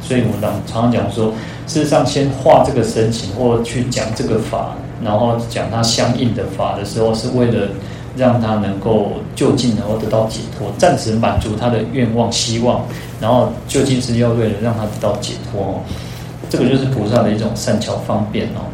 [0.00, 1.34] 所以我们常常讲说，
[1.66, 4.74] 事实上先画这个身形，或去讲这个法，
[5.04, 7.68] 然后讲他相应的法的时候，是为了
[8.16, 12.84] 让他能够就近能够得到解脱，暂时满足他的愿望、希望，
[13.20, 15.80] 然后究竟是要为了让他得到解脱哦。
[16.48, 18.64] 这个就是菩萨的一种善巧方便哦。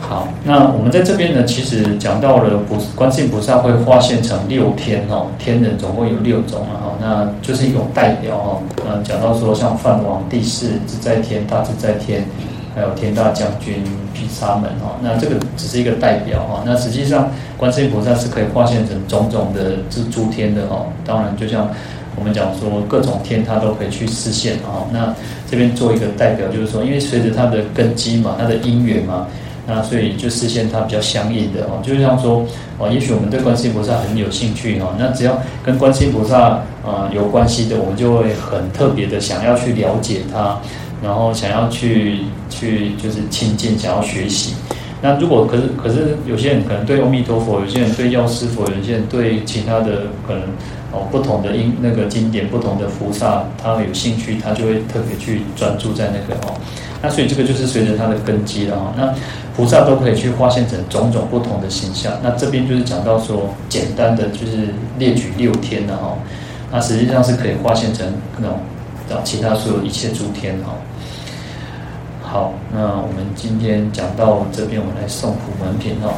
[0.00, 8.58] 好，那我们在这边呢，其实讲到了菩观世音菩萨会化现成六天哦，天人总共有六种啊，哈，那就是一种代表哈。
[8.88, 12.24] 呃，讲到说像梵王、帝释、自在天、大自在天，
[12.74, 13.82] 还有天大将军、
[14.14, 16.62] 毗沙门哈，那这个只是一个代表哈。
[16.64, 20.86] 那实际上观世音菩萨是可以化现成种种的这诸天的哈。
[21.04, 21.68] 当然，就像
[22.16, 24.86] 我们讲说各种天，他都可以去示现啊。
[24.92, 25.14] 那
[25.50, 29.26] 这边做一个代表，就是说，因为随着他的根基嘛，他的因缘嘛。
[29.66, 32.44] 那所以就实现他比较相应的哦，就像说
[32.78, 40.58] 哦，也许我们对观世音菩萨很有兴趣哦，那只要跟观世音菩萨啊有关系的，我们就会很特别的想要去了解他，
[41.02, 44.54] 然后想要去去就是亲近，想要学习。
[45.02, 50.42] 那如果可是可是有些人可能对阿弥陀佛，有些人对药师佛，有些人对其他的可能
[50.92, 56.54] 哦不同的因那个经典，不同的菩萨，他有兴趣，他就会特别去专注在那个哦。
[57.00, 58.92] 那所以这个就是随着他的根基了哈。
[58.94, 59.10] 那
[59.56, 62.12] 菩萨都可以去化现成种种不同的形象。
[62.22, 66.14] 那这边就是讲到说，简单的就是列举六天了哈。
[66.70, 68.58] 那实际上是可以化现成那种
[69.24, 70.74] 其他所有一切诸天哈。
[72.32, 76.14] 好，那我们今天讲到这边，我来送普门品哦。